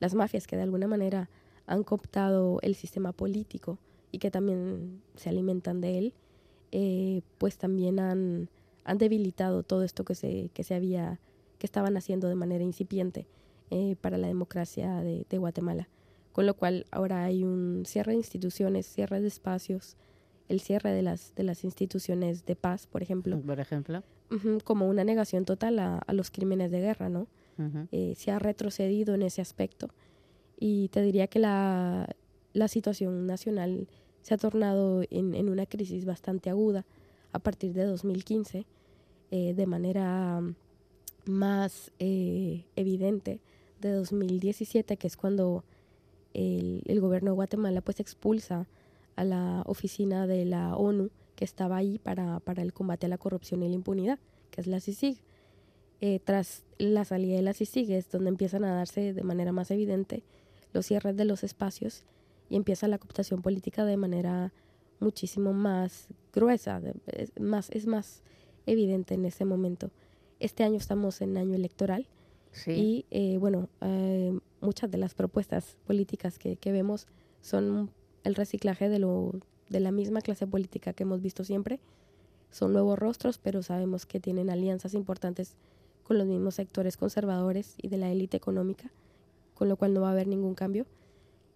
[0.00, 1.28] las mafias que de alguna manera
[1.66, 3.78] han cooptado el sistema político
[4.12, 6.14] y que también se alimentan de él,
[6.70, 8.48] eh, pues también han,
[8.84, 11.18] han debilitado todo esto que se, que se había,
[11.58, 13.26] que estaban haciendo de manera incipiente
[13.70, 15.88] eh, para la democracia de, de Guatemala.
[16.32, 19.96] Con lo cual ahora hay un cierre de instituciones, cierre de espacios,
[20.48, 23.40] el cierre de las, de las instituciones de paz, por ejemplo.
[23.40, 24.02] Por ejemplo.
[24.64, 27.26] Como una negación total a, a los crímenes de guerra, ¿no?
[27.58, 27.86] Ujú.
[27.92, 29.88] Eh, se ha retrocedido en ese aspecto.
[30.58, 32.08] Y te diría que la,
[32.54, 33.88] la situación nacional
[34.22, 36.84] se ha tornado en, una crisis bastante aguda
[37.32, 38.66] a partir de 2015,
[39.30, 40.54] eh, de manera mm,
[41.26, 43.40] más eh, evidente
[43.80, 45.64] de 2017, que es cuando
[46.34, 48.66] el, el gobierno de Guatemala pues expulsa
[49.16, 53.18] a la oficina de la ONU que estaba ahí para, para el combate a la
[53.18, 54.18] corrupción y la impunidad,
[54.50, 55.18] que es la CICIG.
[56.00, 59.70] Eh, tras la salida de la CICIG es donde empiezan a darse de manera más
[59.70, 60.22] evidente
[60.72, 62.04] los cierres de los espacios
[62.52, 64.52] y empieza la cooptación política de manera
[65.00, 68.22] muchísimo más gruesa, es más, es más
[68.66, 69.90] evidente en ese momento.
[70.38, 72.06] Este año estamos en año electoral
[72.50, 72.72] Sí.
[72.72, 77.06] y eh, bueno, eh, muchas de las propuestas políticas que, que vemos
[77.40, 77.90] son
[78.22, 79.32] el reciclaje de, lo,
[79.70, 81.80] de la misma clase política que hemos visto siempre.
[82.50, 85.56] Son nuevos rostros, pero sabemos que tienen alianzas importantes
[86.02, 88.92] con los mismos sectores conservadores y de la élite económica,
[89.54, 90.84] con lo cual no va a haber ningún cambio.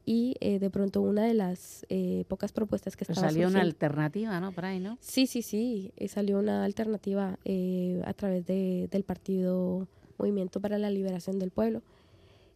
[0.09, 3.61] Y eh, de pronto una de las eh, pocas propuestas que Pues estaba salió una
[3.61, 4.53] alternativa, ¿no?
[4.53, 4.97] Por ahí, ¿no?
[5.01, 5.93] Sí, sí, sí.
[5.97, 11.51] eh, salió una alternativa eh, a través de, del partido Movimiento para la Liberación del
[11.51, 11.83] Pueblo.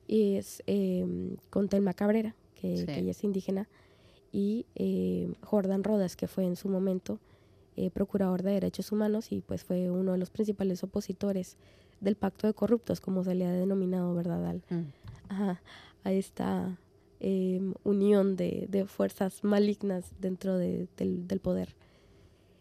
[0.06, 1.04] Y es eh,
[1.50, 2.86] con Telma Cabrera, que, Sí.
[2.86, 3.68] que ella es indígena,
[4.32, 7.18] y eh, Jordan Rodas, que fue en su momento
[7.94, 11.56] procurador de derechos humanos y pues fue uno de los principales opositores
[12.00, 14.44] del pacto de corruptos, como se le ha denominado, ¿verdad?
[14.46, 14.84] Al, Mm.
[15.30, 15.62] ajá,
[16.04, 16.76] a esta
[17.20, 21.76] eh, unión de, fuerzas malignas dentro de- del, poder.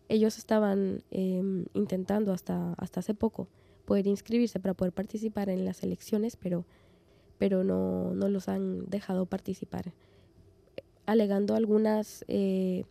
[0.09, 1.41] Ellos estaban eh,
[1.73, 3.47] intentando hasta, hace poco
[3.85, 6.65] poder inscribirse para poder participar en las elecciones, pero,
[7.63, 9.93] no, los han dejado participar,
[11.05, 12.83] alegando algunas, eh,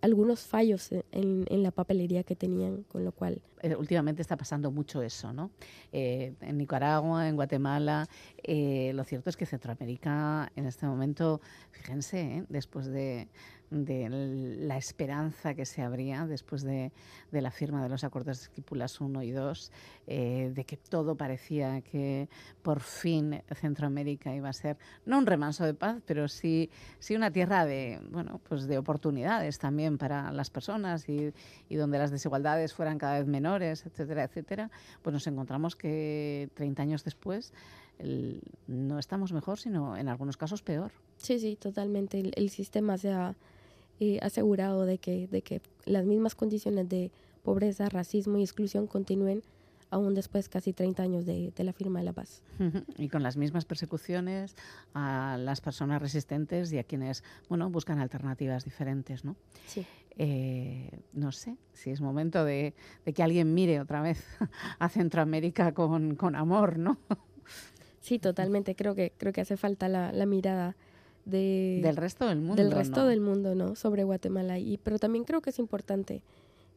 [0.00, 5.02] algunos fallos en la papelería que tenían, con lo cual eh, últimamente está pasando mucho
[5.02, 5.50] eso, ¿no?
[5.92, 8.08] Eh, en Nicaragua, en Guatemala,
[8.42, 11.40] eh, lo cierto es que Centroamérica en este momento,
[11.70, 12.44] fíjense, ¿eh?
[12.48, 13.28] después de,
[13.70, 16.90] la esperanza que se abría después de,
[17.30, 19.72] la firma de los acuerdos de Esquipulas 1 y 2,
[20.06, 22.30] eh, de que todo parecía que
[22.62, 27.30] por fin Centroamérica iba a ser, no un remanso de paz, pero sí, sí una
[27.30, 31.34] tierra de, bueno, pues de oportunidades también para las personas y,
[31.68, 34.70] y donde las desigualdades fueran cada vez menores, etcétera, etcétera,
[35.02, 37.52] pues nos encontramos que 30 años después
[38.68, 40.92] no estamos mejor, sino en algunos casos peor.
[41.16, 42.20] Sí, sí, totalmente.
[42.20, 43.34] El, el sistema se ha
[44.00, 47.10] eh, asegurado de que, de que las mismas condiciones de
[47.42, 49.42] pobreza, racismo y exclusión continúen
[49.90, 52.42] aún después casi 30 años de, de la firma de la paz.
[52.96, 54.54] Y con las mismas persecuciones
[54.94, 59.36] a las personas resistentes y a quienes, bueno, buscan alternativas diferentes, ¿no?
[59.66, 59.86] Sí.
[60.20, 62.74] Eh, no sé si es momento de,
[63.04, 64.24] de que alguien mire otra vez
[64.80, 66.98] a Centroamérica con, con amor, ¿no?
[68.00, 68.74] Sí, totalmente.
[68.74, 70.76] Creo que, creo que hace falta la, la mirada
[71.26, 73.06] de, Del resto del mundo, Del resto ¿no?
[73.06, 73.74] del mundo, ¿no?
[73.74, 74.58] Sobre Guatemala.
[74.58, 76.22] Y, pero también creo que es importante.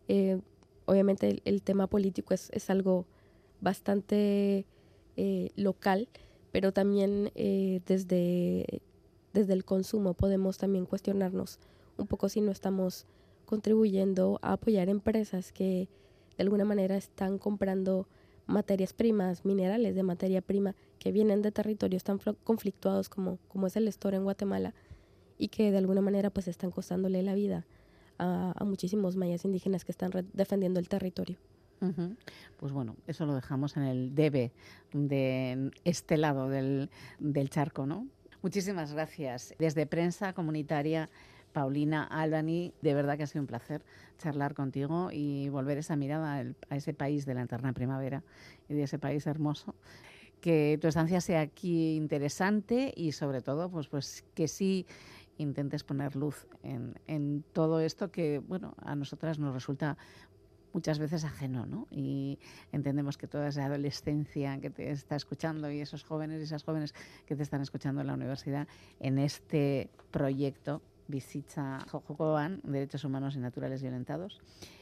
[0.09, 0.41] eh,
[0.85, 3.05] obviamente el, tema político es, es algo
[3.61, 4.65] bastante
[5.17, 6.07] eh, local,
[6.51, 8.81] pero también eh, desde,
[9.33, 11.59] desde el consumo podemos también cuestionarnos
[11.97, 13.05] un poco si no estamos
[13.45, 15.89] contribuyendo a apoyar empresas que
[16.37, 18.07] de alguna manera están comprando
[18.47, 23.75] materias primas, minerales de materia prima que vienen de territorios tan conflictuados como, como es
[23.75, 24.73] el Estor en Guatemala
[25.37, 27.65] y que de alguna manera pues están costándole la vida
[28.21, 31.37] a, a muchísimos mayas indígenas que están defendiendo el territorio.
[31.81, 32.15] Ujú.
[32.57, 34.51] Pues bueno, eso lo dejamos en el debe
[34.93, 38.07] de este lado del, del charco, ¿no?
[38.43, 39.53] Muchísimas gracias.
[39.57, 41.09] Desde Prensa Comunitaria,
[41.53, 43.83] Paulina Albany, de verdad que ha sido un placer
[44.19, 48.23] charlar contigo y volver esa mirada a ese país de la eterna primavera
[48.69, 49.75] y de ese país hermoso.
[50.39, 54.87] Que tu estancia sea aquí interesante y sobre todo, pues, pues que sí
[55.41, 59.97] intentes poner luz en, todo esto que, bueno, a nosotras nos resulta
[60.73, 61.87] muchas veces ajeno, ¿no?
[61.91, 62.39] Y
[62.71, 66.93] entendemos que toda esa adolescencia que te está escuchando y esos jóvenes y esas jóvenes
[67.25, 68.67] que te están escuchando en la universidad
[68.99, 74.39] en este proyecto Visita Jojocoban, Derechos Humanos y Naturales Violentados,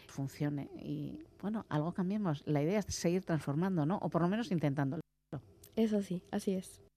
[0.07, 2.43] funcione y, bueno, algo cambiemos.
[2.45, 3.97] La idea es seguir transformando, ¿no?
[3.97, 5.01] O por lo menos intentándolo.
[5.76, 6.89] Eso sí, así es.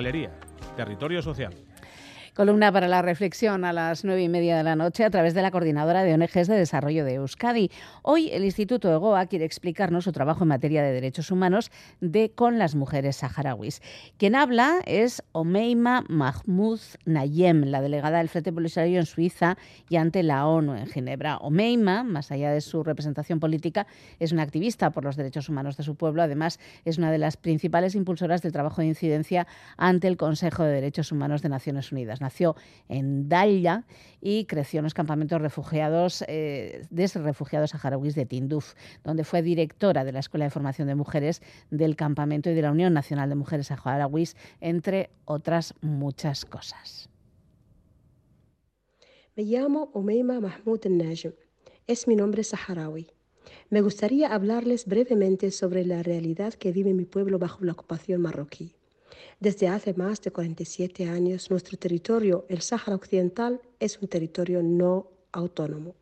[0.00, 0.30] Galería,
[0.78, 1.52] Territorio Social.
[2.40, 5.42] Columna para la reflexión a las nueve y media de la noche a través de
[5.42, 7.70] la Coordinadora de ONGs de Desarrollo de Euskadi.
[8.00, 11.70] Hoy el Instituto EGOA quiere explicarnos su trabajo en materia de derechos humanos
[12.00, 13.82] de con las mujeres saharauis.
[14.16, 19.58] Quien habla es Omeima Mahmoud Nayem, la delegada del Frente Polisario en Suiza
[19.90, 21.36] y ante la ONU en Ginebra.
[21.36, 23.86] Omeima, más allá de su representación política,
[24.18, 26.22] es una activista por los derechos humanos de su pueblo.
[26.22, 30.72] Además, es una de las principales impulsoras del trabajo de incidencia ante el Consejo de
[30.72, 32.54] Derechos Humanos de Naciones Unidas nació
[32.88, 33.84] en Dalla
[34.20, 40.04] y creció en los campamentos refugiados, eh, de refugiados saharauis de Tinduf, donde fue directora
[40.04, 43.34] de la Escuela de Formación de Mujeres del campamento y de la Unión Nacional de
[43.34, 47.08] Mujeres Saharauis, entre otras muchas cosas.
[49.36, 51.32] Me llamo Omeima Mahmoud Najm.
[51.88, 53.08] Es mi nombre saharaui.
[53.70, 58.79] Me gustaría hablarles brevemente sobre la realidad que vive mi pueblo bajo la ocupación marroquí.
[59.40, 65.08] Desde hace más de 47 años, nuestro territorio, el Sáhara Occidental, es un territorio no
[65.32, 65.94] autónomo.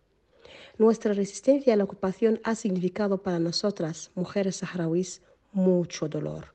[0.79, 5.23] Nuestra resistencia a la ocupación ha significado para nosotras, mujeres saharauis,
[5.53, 6.55] mucho dolor.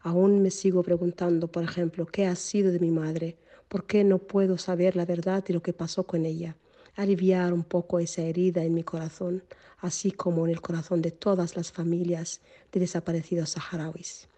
[0.00, 3.38] Aún me sigo preguntando, por ejemplo, qué ha sido de mi madre,
[3.68, 6.56] por qué no puedo saber la verdad de lo que pasó con ella,
[6.94, 9.42] aliviar un poco esa herida en mi corazón,
[9.78, 12.40] así como en el corazón de todas las familias
[12.70, 14.28] de desaparecidos saharauis.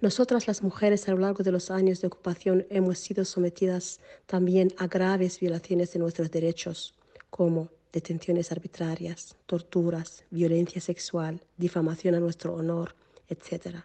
[0.00, 4.72] Nosotras las mujeres a lo largo de los años de ocupación hemos sido sometidas también
[4.78, 6.94] a graves violaciones de nuestros derechos,
[7.30, 12.94] como detenciones arbitrarias, torturas, violencia sexual, difamación a nuestro honor,
[13.28, 13.84] etc.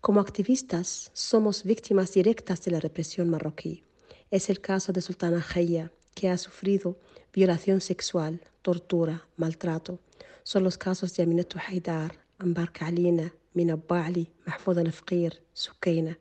[0.00, 3.84] Como activistas somos víctimas directas de la represión marroquí.
[4.30, 6.96] Es el caso de Sultana Jaya, que ha sufrido
[7.32, 9.98] violación sexual, tortura, maltrato.
[10.42, 16.18] Son los casos de Aminatu Haidar, Ambar Kalina, Mina Bali, Mahfoud al-Fqir, Sukeina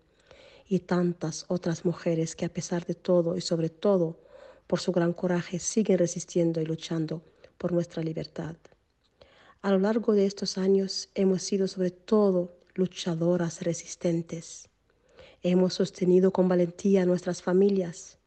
[0.67, 4.19] y tantas otras mujeres que a pesar de todo y sobre todo
[4.67, 7.21] por su gran coraje siguen resistiendo y luchando
[7.57, 8.57] por nuestra libertad.
[9.61, 14.67] A lo largo de estos años hemos sido sobre todo luchadoras resistentes.
[15.41, 18.17] Hemos sostenido con valentía a nuestras familias.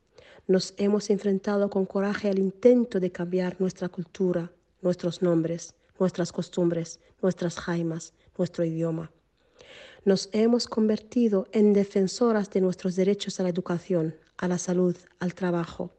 [0.47, 4.51] Nos hemos enfrentado con coraje al intento de cambiar nuestra cultura,
[4.81, 9.13] nuestros nombres, nuestras costumbres, nuestras jaimas, nuestro idioma.
[10.05, 15.35] Nos hemos convertido en defensoras de nuestros derechos a la educación, a la salud, al
[15.35, 15.93] trabajo,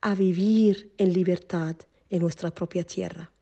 [0.00, 1.74] a vivir en libertad
[2.10, 3.32] en nuestra propia tierra.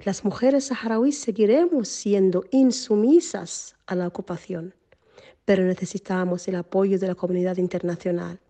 [0.00, 4.74] Las mujeres saharauis seguiremos siendo insumisas a la ocupación,
[5.44, 8.40] pero necesitamos el apoyo de la comunidad internacional.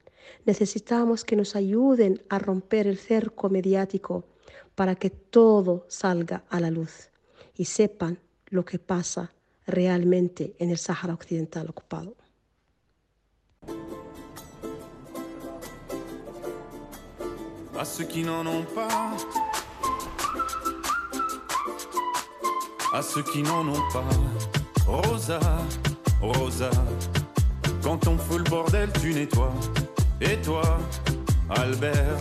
[0.47, 4.25] Necesitamos que nos ayuden a romper el cerco mediático
[4.75, 7.11] para que todo salga a la luz
[7.57, 9.33] y sepan lo que pasa
[9.67, 12.17] realmente en el Sáhara Occidental ocupado.
[17.79, 19.17] À ceux qui n'en ont pas,
[22.93, 24.09] à ceux qui n'en ont pas,
[24.87, 25.41] Rosa,
[26.21, 26.71] Rosa,
[27.83, 29.53] quand on fout le bordel, tu nettoies.
[30.21, 30.79] Et toi,
[31.51, 32.19] Albert,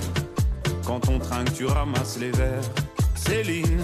[0.85, 2.71] quand on trinque, tu ramasses les verres.
[3.15, 3.79] Céline,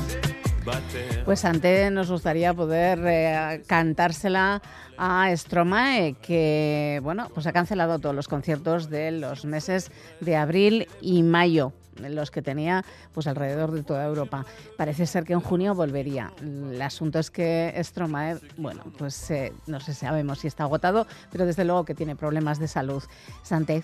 [1.26, 4.62] Pues antes nos gustaría poder eh, cantársela
[4.98, 10.88] a Stromae, que bueno, pues ha cancelado todos los conciertos de los meses de abril
[11.02, 11.74] y mayo
[12.08, 14.46] los que tenía pues alrededor de toda Europa.
[14.78, 16.32] Parece ser que en junio volvería.
[16.42, 21.46] El asunto es que Stromae, bueno, pues eh, no sé, sabemos si está agotado, pero
[21.46, 23.04] desde luego que tiene problemas de salud.
[23.44, 23.84] Santé.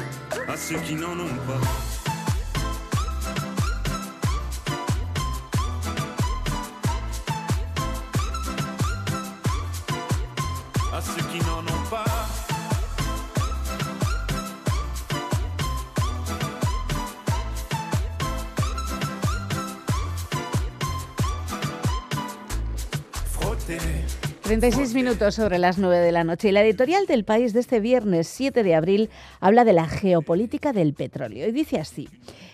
[0.47, 1.59] À ceux qui n'en ont pas.
[10.93, 12.05] À ceux qui n'en ont pas.
[23.31, 24.20] Frotter.
[24.51, 27.79] 36 minutos sobre las 9 de la noche y la editorial del país de este
[27.79, 29.09] viernes 7 de abril
[29.39, 32.09] habla de la geopolítica del petróleo y dice así.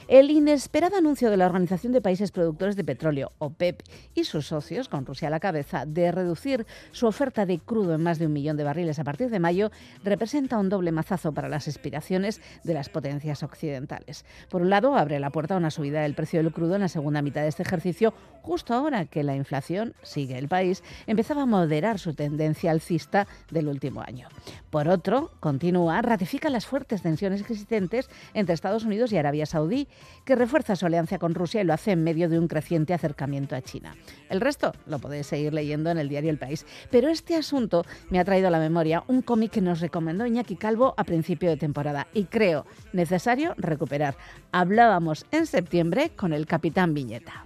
[0.07, 3.81] El inesperado anuncio de la Organización de Países Productores de Petróleo, OPEP,
[4.15, 8.03] y sus socios, con Rusia a la cabeza, de reducir su oferta de crudo en
[8.03, 9.69] más de un millón de barriles a partir de mayo,
[10.05, 14.23] representa un doble mazazo para las aspiraciones de las potencias occidentales.
[14.49, 16.87] Por un lado, abre la puerta a una subida del precio del crudo en la
[16.87, 18.13] segunda mitad de este ejercicio,
[18.43, 23.67] justo ahora que la inflación, sigue el país, empezaba a moderar su tendencia alcista del
[23.67, 24.29] último año.
[24.69, 29.89] Por otro, continúa, ratifica las fuertes tensiones existentes entre Estados Unidos y Arabia Saudí,
[30.25, 33.55] que refuerza su alianza con Rusia y lo hace en medio de un creciente acercamiento
[33.55, 33.95] a China.
[34.29, 36.65] El resto lo podéis seguir leyendo en el diario El País.
[36.91, 40.55] Pero este asunto me ha traído a la memoria un cómic que nos recomendó Iñaki
[40.55, 44.17] Calvo a principio de temporada y creo necesario recuperar.
[44.51, 47.45] Hablábamos en septiembre con el Capitán Viñeta.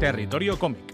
[0.00, 0.91] Territorio cómic.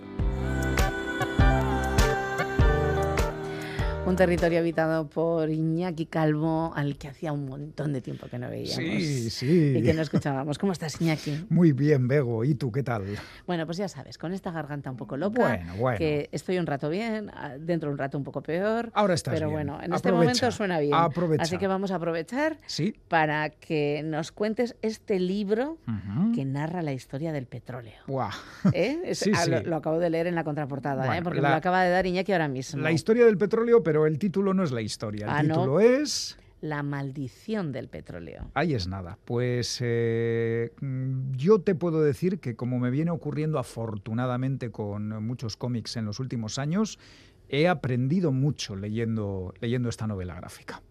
[4.08, 8.48] Un territorio habitado por Iñaki Calvo, al que hacía un montón de tiempo que no
[8.48, 8.74] veíamos.
[8.76, 9.74] Sí, sí.
[9.76, 10.56] Y que no escuchábamos.
[10.58, 11.44] ¿Cómo estás, Iñaki?
[11.50, 12.42] Muy bien, Bego.
[12.44, 13.04] ¿Y tú qué tal?
[13.46, 15.98] Bueno, pues ya sabes, con esta garganta un poco loca, Bueno, bueno.
[15.98, 17.30] que estoy un rato bien,
[17.60, 18.90] dentro de un rato un poco peor.
[18.94, 19.56] Ahora estás Pero bien.
[19.58, 20.94] bueno, en este Aprovecha, momento suena bien.
[20.94, 21.42] aprovecha.
[21.42, 22.94] Así que vamos a aprovechar Sí.
[23.08, 26.32] para que nos cuentes este libro Ujú.
[26.34, 27.92] que narra la historia del petróleo.
[28.06, 28.30] Buah.
[28.72, 29.00] ¿Eh?
[29.04, 29.50] Es- Sí, ah, sí.
[29.50, 31.06] Lo, lo acabo de leer en la contraportada, ¿eh?
[31.08, 32.80] Bueno, porque la- me lo acaba de dar Iñaki ahora mismo.
[32.82, 35.26] La historia del petróleo, pero el título no es la historia.
[35.26, 35.54] El Ah, ¿no?
[35.54, 36.38] título es...
[36.60, 38.50] La maldición del petróleo.
[38.54, 39.16] Ahí es nada.
[39.24, 45.56] Pues eh, mm, yo te puedo decir que como me viene ocurriendo afortunadamente con muchos
[45.56, 46.98] cómics en los últimos años,
[47.48, 50.82] he aprendido mucho leyendo, leyendo esta novela gráfica.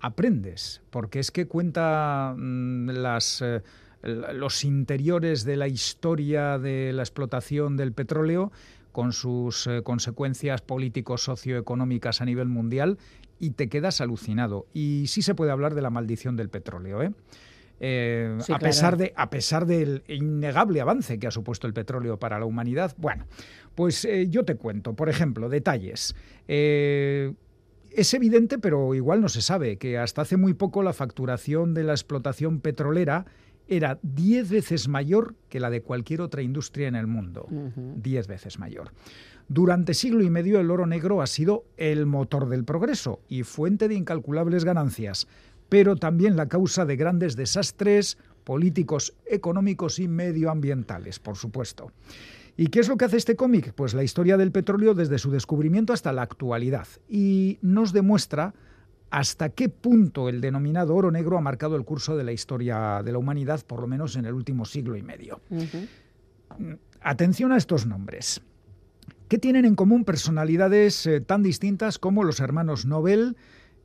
[0.00, 3.60] Aprendes, porque es que cuenta mm, las, eh,
[4.02, 8.52] los interiores de la historia de la explotación del petróleo
[8.94, 12.96] con sus eh, consecuencias políticos socioeconómicas a nivel mundial
[13.40, 14.66] y te quedas alucinado.
[14.72, 17.12] Y sí se puede hablar de la maldición del petróleo, ¿eh?
[17.80, 18.70] Eh, Sí, a, claro.
[18.70, 22.94] pesar de, a pesar del innegable avance que ha supuesto el petróleo para la humanidad,
[22.96, 23.26] bueno,
[23.74, 26.14] pues eh, yo te cuento, por ejemplo, detalles.
[26.46, 27.34] Eh,
[27.90, 31.82] es evidente, pero igual no se sabe, que hasta hace muy poco la facturación de
[31.82, 33.26] la explotación petrolera
[33.68, 37.46] era 10 veces mayor que la de cualquier otra industria en el mundo.
[37.50, 37.94] Ujú.
[37.96, 38.92] 10 veces mayor.
[39.48, 43.88] Durante siglo y medio el oro negro ha sido el motor del progreso y fuente
[43.88, 45.28] de incalculables ganancias,
[45.68, 51.90] pero también la causa de grandes desastres políticos, económicos y medioambientales, por supuesto.
[52.56, 53.72] ¿Y qué es lo que hace este cómic?
[53.74, 58.54] Pues la historia del petróleo desde su descubrimiento hasta la actualidad y nos demuestra
[59.14, 63.12] hasta qué punto el denominado oro negro ha marcado el curso de la historia de
[63.12, 65.40] la humanidad, por lo menos en el último siglo y medio.
[67.00, 68.42] Atención a estos nombres.
[69.28, 73.36] ¿Qué tienen en común personalidades eh, tan distintas como los hermanos Nobel,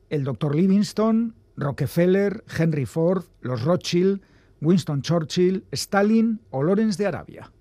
[0.08, 0.56] el Dr.
[0.56, 4.22] Livingstone, Rockefeller, Henry Ford, los Rothschild,
[4.60, 7.52] Winston Churchill, Stalin o Lorenz de Arabia?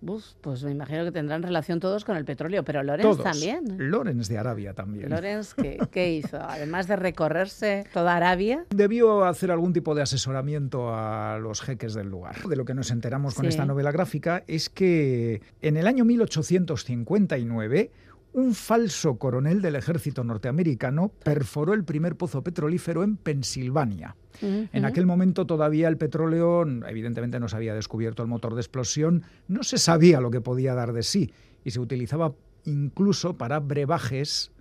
[0.00, 3.22] Uf, pues me imagino que tendrán relación todos con el petróleo, pero Lorenz Todos.
[3.24, 3.64] también.
[3.90, 5.10] Lorenz de Arabia también.
[5.10, 6.38] Lorenz, ¿qué, qué hizo?
[6.40, 8.64] Además de recorrerse toda Arabia.
[8.70, 12.36] Debió hacer algún tipo de asesoramiento a los jeques del lugar.
[12.48, 13.48] De lo que nos enteramos con Sí.
[13.48, 17.90] esta novela gráfica es que en el año 1859
[18.32, 24.16] un falso coronel del ejército norteamericano perforó el primer pozo petrolífero en Pensilvania.
[24.40, 29.24] En aquel momento todavía el petróleo, evidentemente no se había descubierto el motor de explosión,
[29.48, 31.32] no se sabía lo que podía dar de sí
[31.64, 32.34] y se utilizaba
[32.64, 34.52] incluso para brebajes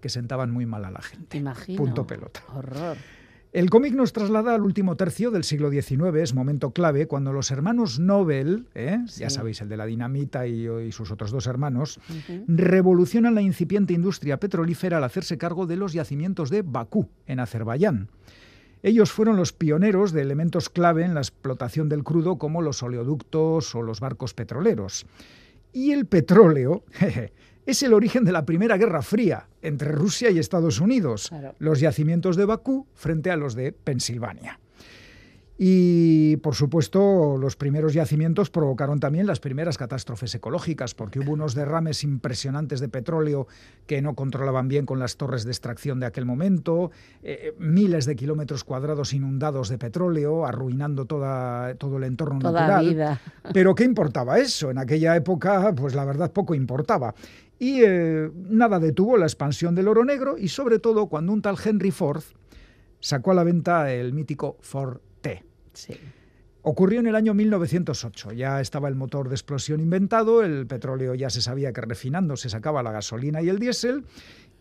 [0.00, 1.26] que sentaban muy mal a la gente.
[1.28, 1.76] Te imagino.
[1.76, 2.42] Punto pelota.
[2.54, 2.96] Horror.
[3.52, 7.50] El cómic nos traslada al último tercio del siglo XIX, es momento clave, cuando los
[7.50, 8.98] hermanos Nobel, ¿eh?
[9.16, 11.98] ya sabéis, el de la dinamita y, y sus otros dos hermanos,
[12.46, 18.08] revolucionan la incipiente industria petrolífera al hacerse cargo de los yacimientos de Bakú, en Azerbaiyán.
[18.84, 23.74] Ellos fueron los pioneros de elementos clave en la explotación del crudo como los oleoductos
[23.74, 25.06] o los barcos petroleros.
[25.72, 27.32] Y el petróleo jeje,
[27.70, 31.54] es el origen de la Primera Guerra Fría entre Rusia y Estados Unidos, Claro.
[31.58, 34.58] los yacimientos de Bakú frente a los de Pensilvania.
[35.62, 41.54] Y, por supuesto, los primeros yacimientos provocaron también las primeras catástrofes ecológicas, porque hubo unos
[41.54, 43.46] derrames impresionantes de petróleo
[43.86, 46.92] que no controlaban bien con las torres de extracción de aquel momento,
[47.22, 52.88] eh, miles de kilómetros cuadrados inundados de petróleo, arruinando toda, todo el entorno Toda natural.
[52.88, 53.20] vida.
[53.52, 54.70] Pero ¿qué importaba eso?
[54.70, 57.14] En aquella época, pues la verdad poco importaba.
[57.60, 61.56] Y eh, nada detuvo la expansión del oro negro y sobre todo cuando un tal
[61.62, 62.22] Henry Ford
[63.00, 65.44] sacó a la venta el mítico Ford T.
[65.74, 65.92] Sí.
[66.62, 68.32] Ocurrió en el año 1908.
[68.32, 72.48] Ya estaba el motor de explosión inventado, el petróleo ya se sabía que refinando se
[72.48, 74.06] sacaba la gasolina y el diésel.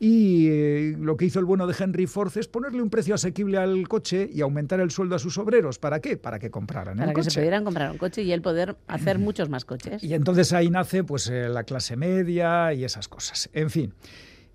[0.02, 3.58] Y eh, lo que hizo el bueno de Henry Ford es ponerle un precio asequible
[3.58, 5.78] al coche y aumentar el sueldo a sus obreros.
[5.78, 6.16] ¿Para qué?
[6.16, 7.32] Para que compraran Para el que coche.
[7.32, 10.02] se pudieran comprar un coche y él poder hacer muchos más coches.
[10.02, 13.50] Y entonces ahí nace pues eh, la clase media y esas cosas.
[13.52, 13.94] En fin.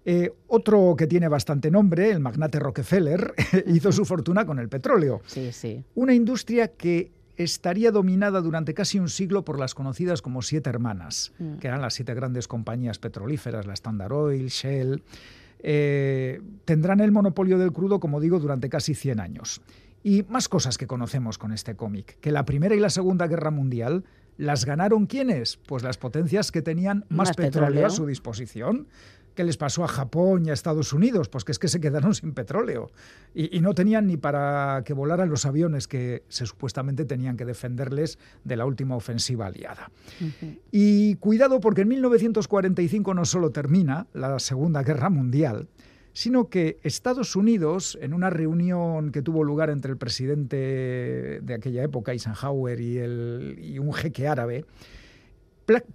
[0.07, 3.35] Eh, otro que tiene bastante nombre, el magnate Rockefeller,
[3.66, 5.21] hizo su fortuna con el petróleo.
[5.27, 5.83] Sí, sí.
[5.95, 11.32] Una industria que estaría dominada durante casi un siglo por las conocidas como siete hermanas,
[11.39, 11.56] Mm.
[11.56, 15.02] que eran las siete grandes compañías petrolíferas, la Standard Oil, Shell.
[15.66, 19.62] Eh, tendrán el monopolio del crudo, como digo, durante casi 100 años.
[20.02, 23.51] Y más cosas que conocemos con este cómic, que la Primera y la Segunda Guerra
[23.51, 24.05] Mundial
[24.36, 25.56] las ganaron quiénes?
[25.56, 27.86] Pues las potencias que tenían más, Más petróleo, petróleo.
[27.86, 28.86] a su disposición.
[29.35, 31.28] ¿Qué les pasó a Japón y a Estados Unidos?
[31.28, 32.90] Pues que es que se quedaron sin petróleo
[33.35, 37.44] y, y no tenían ni para que volaran los aviones que se supuestamente tenían que
[37.44, 39.90] defenderles de la última ofensiva aliada.
[40.70, 45.69] Y cuidado porque en 1945 no solo termina la Segunda Guerra Mundial,
[46.12, 51.82] sino que Estados Unidos, en una reunión que tuvo lugar entre el presidente de aquella
[51.82, 54.65] época, Eisenhower, y, el- y un jeque árabe,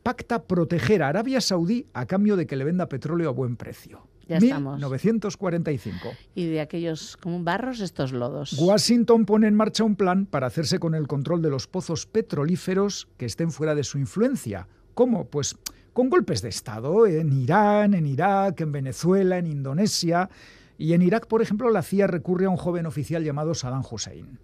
[0.04, 4.08] pacta proteger a Arabia Saudí a cambio de que le venda petróleo a buen precio.
[4.28, 4.76] Ya estamos.
[4.76, 6.10] 1945.
[6.36, 8.54] Y de aquellos como barros estos lodos.
[8.60, 13.08] Washington pone en marcha un plan para hacerse con el control de los pozos petrolíferos
[13.18, 14.68] que estén fuera de su influencia.
[14.94, 15.26] ¿Cómo?
[15.26, 15.56] Pues
[15.94, 20.30] con golpes de Estado en Irán, en Irak, en Venezuela, en Indonesia.
[20.78, 24.38] Y en Irak, por ejemplo, la CIA recurre a un joven oficial llamado Saddam Hussein.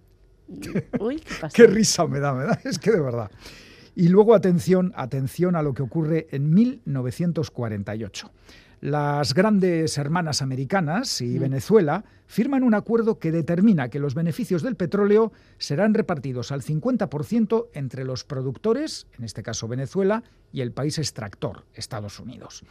[0.98, 1.48] Uy, ¿qué pasa?
[1.54, 3.30] Qué risa me da, me da, es que de verdad.
[3.96, 8.30] Y luego atención, atención a lo que ocurre en 1948.
[8.82, 11.40] Las grandes hermanas americanas y Mm.
[11.40, 17.68] Venezuela firman un acuerdo que determina que los beneficios del petróleo serán repartidos al 50%
[17.72, 22.64] entre los productores, en este caso Venezuela, y el país extractor, Estados Unidos.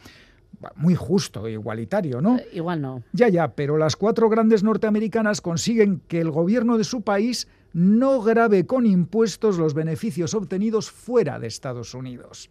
[0.76, 2.38] Muy justo e igualitario, ¿no?
[2.38, 3.02] Eh, Igual no.
[3.12, 8.22] Ya, ya, pero las cuatro grandes norteamericanas consiguen que el gobierno de su país no
[8.22, 12.50] grave con impuestos los beneficios obtenidos fuera de Estados Unidos.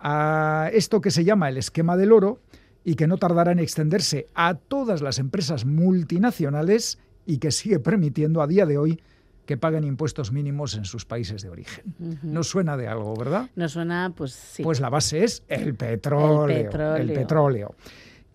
[0.00, 2.40] A esto que se llama el esquema del oro
[2.84, 8.42] y que no tardará en extenderse a todas las empresas multinacionales y que sigue permitiendo
[8.42, 9.00] a día de hoy
[9.46, 11.94] que paguen impuestos mínimos en sus países de origen.
[11.98, 12.18] Ujú.
[12.22, 13.50] No suena de algo, ¿verdad?
[13.56, 14.62] Nos suena, pues sí.
[14.62, 16.56] Pues la base es el petróleo.
[16.56, 16.96] El petróleo.
[16.96, 17.74] el petróleo.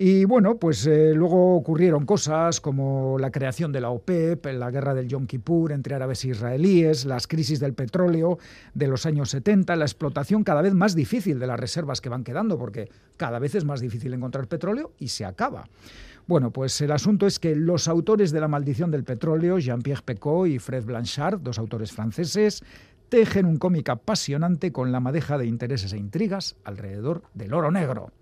[0.01, 4.93] Y bueno, pues eh, luego ocurrieron cosas como la creación de la OPEP, la guerra
[4.93, 8.37] del Yom Kippur entre árabes e israelíes, las crisis del petróleo
[8.73, 12.23] de los años 70, la explotación cada vez más difícil de las reservas que van
[12.23, 15.67] quedando, porque cada vez es más difícil encontrar petróleo y se acaba.
[16.27, 20.47] Bueno, pues el asunto es que los autores de La maldición del petróleo, Jean-Pierre Pecot
[20.47, 22.63] y Fred Blanchard, dos autores franceses,
[23.09, 28.13] tejen un cómic apasionante con la madeja de intereses e intrigas alrededor del oro negro.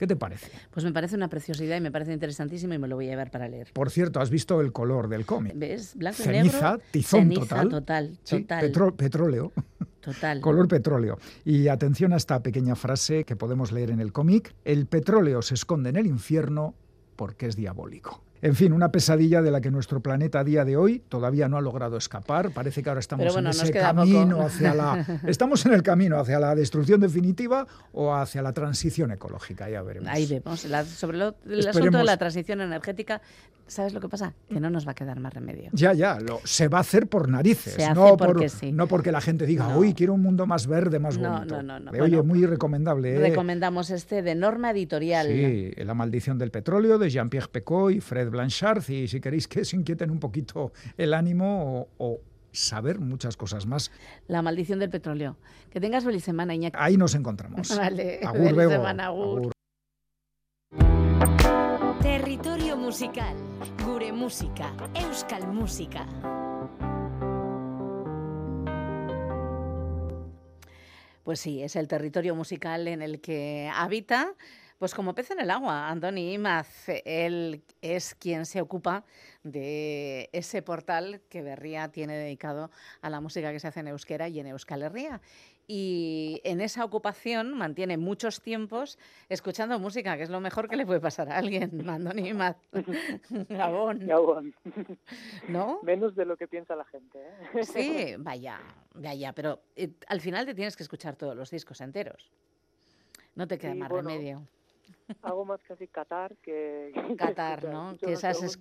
[0.00, 0.50] ¿Qué te parece?
[0.70, 3.30] Pues me parece una preciosidad y me parece interesantísimo y me lo voy a llevar
[3.30, 3.68] para leer.
[3.74, 5.52] Por cierto, ¿has visto el color del cómic?
[5.54, 5.94] ¿Ves?
[5.94, 6.82] Blanco y Ceniza, negro.
[6.90, 7.68] tizón Ceniza, total.
[7.68, 8.94] total, Sí, total.
[8.96, 9.52] petróleo.
[10.00, 10.40] Total.
[10.40, 11.18] Color petróleo.
[11.44, 14.54] Y atención a esta pequeña frase que podemos leer en el cómic.
[14.64, 16.74] El petróleo se esconde en el infierno
[17.16, 18.22] porque es diabólico.
[18.42, 21.56] En fin, una pesadilla de la que nuestro planeta a día de hoy todavía no
[21.58, 22.50] ha logrado escapar.
[22.50, 24.46] Parece que ahora estamos bueno, en ese camino poco.
[24.48, 25.04] hacia la.
[25.26, 30.08] Estamos en el camino hacia la destrucción definitiva o hacia la transición ecológica, ya veremos.
[30.08, 30.64] Ahí vemos.
[30.64, 33.20] La- sobre lo- el asunto de la transición energética,
[33.66, 34.32] ¿sabes lo que pasa?
[34.48, 35.68] Que no nos va a quedar más remedio.
[35.72, 38.72] Ya, ya, lo, se va a hacer por narices, Se hace no, porque por, sí.
[38.72, 39.78] no porque la gente diga, No.
[39.78, 41.56] uy, quiero un mundo más verde, más No, bonito.
[41.56, 41.90] no, no, no.
[41.90, 43.16] Bueno, Oye, muy recomendable.
[43.16, 43.18] ¿eh?
[43.20, 45.26] Recomendamos este de norma editorial.
[45.28, 48.88] Sí, La maldición del petróleo de Jean-Pierre Pecot y Fred Blanchard.
[48.88, 52.20] Y si queréis que os inquieten un poquito el ánimo o, o
[52.52, 53.90] saber muchas cosas más,
[54.26, 55.36] La maldición del petróleo.
[55.70, 56.76] Que tengas feliz semana, Iñaki.
[56.78, 57.68] ahí nos encontramos.
[57.76, 58.20] Vale.
[58.24, 59.38] Agur, feliz semana, agur.
[59.38, 59.52] Agur.
[62.02, 63.36] Territorio musical.
[63.84, 64.72] Gure música.
[64.94, 66.06] Euskal música.
[71.22, 74.32] Pues sí, es el territorio musical en el que habita,
[74.80, 76.88] pues como pez en el agua, Andoni Imaz.
[77.04, 79.04] Él es quien se ocupa
[79.44, 82.70] de ese portal que Berría tiene dedicado
[83.02, 85.20] a la música que se hace en euskera y en Euskal Herria.
[85.68, 88.98] Y en esa ocupación mantiene muchos tiempos
[89.28, 92.56] escuchando música, que es lo mejor que le puede pasar a alguien, Andoni Imaz.
[93.50, 93.98] Gabón.
[94.06, 94.54] Gabón.
[95.48, 95.80] ¿No?
[95.82, 97.18] Menos de lo que piensa la gente.
[97.52, 97.64] ¿eh?
[97.64, 98.62] Sí, vaya,
[98.94, 102.32] vaya, pero eh, al final te tienes que escuchar todos los discos enteros.
[103.34, 104.48] No te queda Sí, más bueno, remedio.
[105.22, 106.88] Hago más casi Qatar que...
[107.18, 107.64] escuchar.
[107.64, 107.96] ¿no?
[107.98, 108.58] Que esas, es-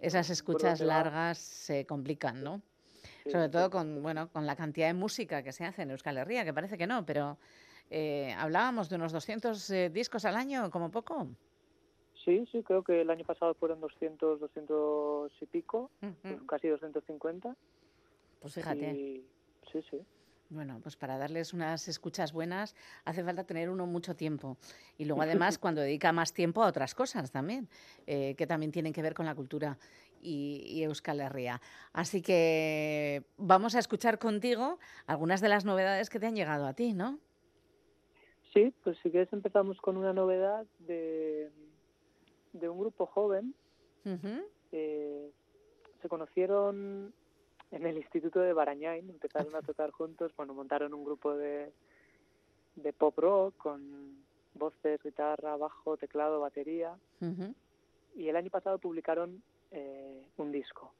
[0.00, 2.62] esas escuchas largas se complican, ¿no?
[3.24, 3.50] Sí, Sobre sí.
[3.52, 6.54] todo con, bueno, con la cantidad de música que se hace en Euskal Herria, que
[6.54, 7.38] parece que no, pero
[7.90, 11.28] eh, hablábamos de unos 200 eh, discos al año, como poco.
[12.24, 16.16] Sí, sí, creo que el año pasado fueron 200, 200 y pico, Ujú.
[16.22, 17.54] pues casi 250.
[18.40, 18.92] Pues fíjate.
[18.92, 19.26] Y-
[19.70, 20.00] sí, sí.
[20.54, 24.56] Bueno, pues para darles unas escuchas buenas hace falta tener uno mucho tiempo.
[24.96, 27.68] Y luego además cuando dedica más tiempo a otras cosas también,
[28.06, 29.76] eh, que también tienen que ver con la cultura
[30.22, 31.60] y, y Euskal Herria.
[31.92, 36.72] Así que vamos a escuchar contigo algunas de las novedades que te han llegado a
[36.72, 37.18] ti, ¿no?
[38.52, 41.50] Sí, pues si quieres empezamos con una novedad de,
[42.52, 43.54] de un grupo joven.
[44.70, 45.30] Eh,
[46.00, 47.12] se conocieron
[47.74, 51.72] en el Instituto de Barañain, empezaron a tocar juntos, bueno, montaron un grupo de,
[52.76, 54.16] de pop rock con
[54.54, 56.96] voces, guitarra, bajo, teclado, batería,
[58.14, 59.42] y el año pasado publicaron
[59.72, 60.92] eh, un disco.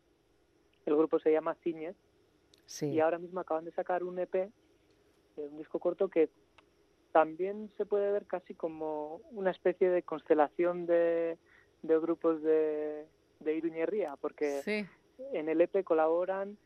[0.85, 1.97] El grupo se llama Ciñez
[2.67, 2.87] Sí.
[2.87, 4.51] y ahora mismo acaban de sacar un EP, eh,
[5.37, 6.29] un disco corto que
[7.13, 11.39] también se puede ver casi como una especie de constelación de,
[11.83, 13.07] de grupos de,
[13.41, 14.85] de Iruñerría, porque Sí.
[15.33, 16.57] En el EP colaboran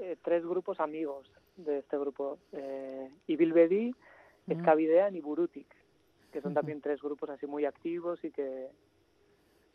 [0.00, 3.94] eh, tres grupos amigos de este grupo, eh, Ibilbedi.
[4.48, 5.66] Escavidean y Burutik,
[6.32, 8.68] que son también tres grupos así muy activos y que,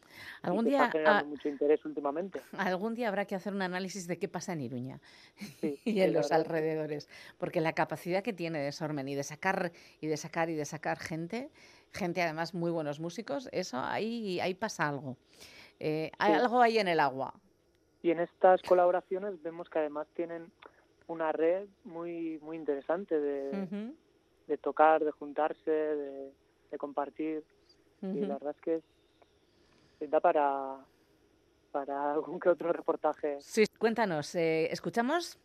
[0.08, 0.14] y
[0.44, 2.40] Algún que día, generando ah, mucho interés últimamente.
[2.58, 5.02] algún día habrá que hacer un análisis de qué pasa en Iruña
[5.60, 9.24] Sí, y en los verdad alrededores, porque la capacidad que tiene de Sormen y de
[9.24, 11.50] sacar y de sacar y de sacar gente,
[11.92, 15.18] gente además muy buenos músicos, eso ahí ahí pasa algo.
[15.82, 16.40] Eh, hay Sí.
[16.40, 17.34] algo ahí en el agua.
[18.04, 20.52] Y en estas colaboraciones vemos que además tienen
[21.08, 23.94] una red muy muy interesante de,
[24.48, 26.32] de tocar, de juntarse, de,
[26.72, 27.44] de compartir.
[28.02, 30.78] Y la verdad es que es, da para,
[31.72, 33.38] para algún que otro reportaje.
[33.42, 35.38] Sí, cuéntanos, eh, ¿escuchamos?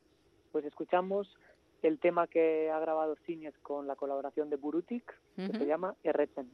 [0.52, 1.36] Pues escuchamos
[1.82, 5.04] el tema que ha grabado Cines con la colaboración de Burutik,
[5.36, 6.50] que se llama Erretzen.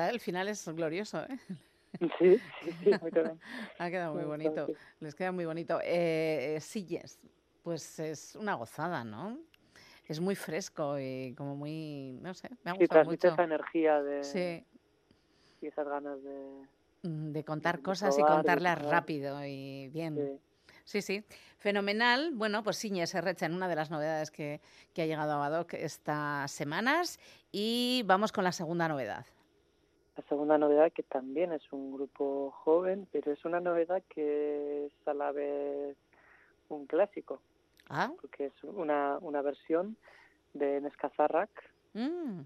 [0.00, 1.38] Verdad, el final es glorioso, ¿eh?
[2.18, 3.40] Sí, sí, sí, muy bien.
[3.78, 4.66] ha quedado muy Sí, bonito.
[4.66, 4.74] sí.
[5.00, 5.80] Les queda muy bonito.
[5.82, 7.18] Eh, Silles,
[7.62, 9.38] pues es una gozada, ¿no?
[10.06, 13.34] Es muy fresco y como muy, no sé, me ha Sí, gustado transmite mucho.
[13.34, 14.64] esa energía de, Sí,
[15.60, 16.66] y esas ganas de...
[17.02, 20.40] mm, de contar de cosas y probar, contarlas rápido y bien.
[20.84, 21.24] Sí, sí,
[21.58, 22.32] fenomenal.
[22.34, 24.60] Bueno, pues Siñes Errechen, una de las novedades que,
[24.94, 27.20] que ha llegado a Badoc estas semanas.
[27.52, 29.26] Y vamos con la segunda novedad.
[30.20, 35.08] La segunda novedad, que también es un grupo joven, pero es una novedad que es
[35.08, 35.96] a la vez
[36.68, 37.40] un clásico,
[37.88, 39.96] Ah, porque es una, una versión
[40.52, 41.48] de Nescazarrak,
[41.94, 42.40] mm,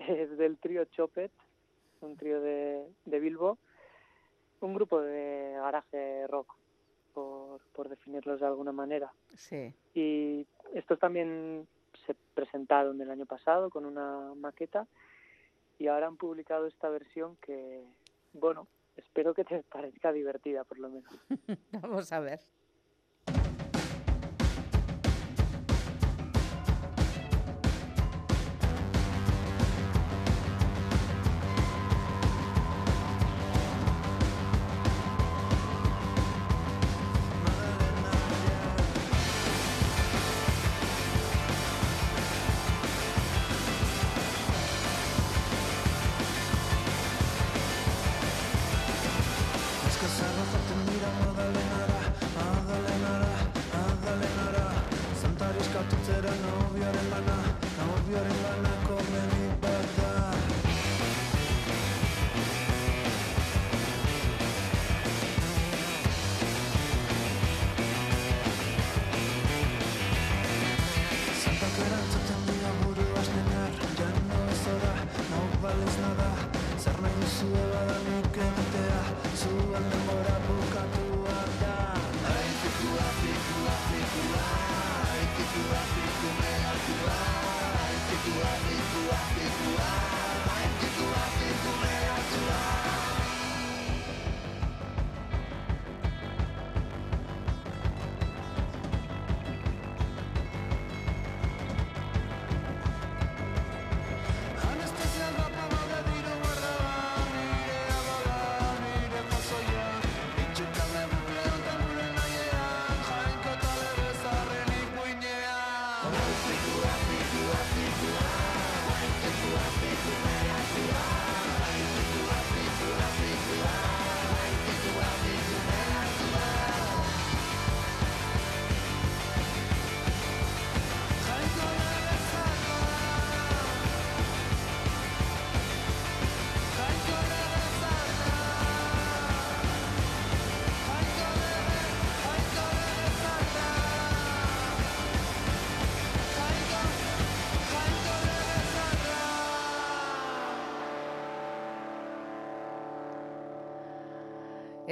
[0.00, 1.32] es del trío Chopet,
[2.02, 3.56] un trío de, de Bilbo,
[4.60, 6.54] un grupo de garaje rock,
[7.14, 9.10] por, por definirlos de alguna manera.
[9.34, 9.72] sí.
[9.94, 11.66] Y estos también
[12.06, 14.86] se presentaron el año pasado con una maqueta
[15.82, 17.84] y ahora han publicado esta versión que,
[18.32, 21.12] bueno, espero que te parezca divertida por lo menos.
[21.72, 22.38] Vamos a ver.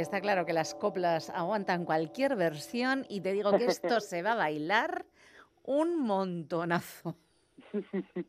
[0.00, 4.32] Está claro que las coplas aguantan cualquier versión y te digo que esto se va
[4.32, 5.04] a bailar
[5.64, 7.16] un montonazo.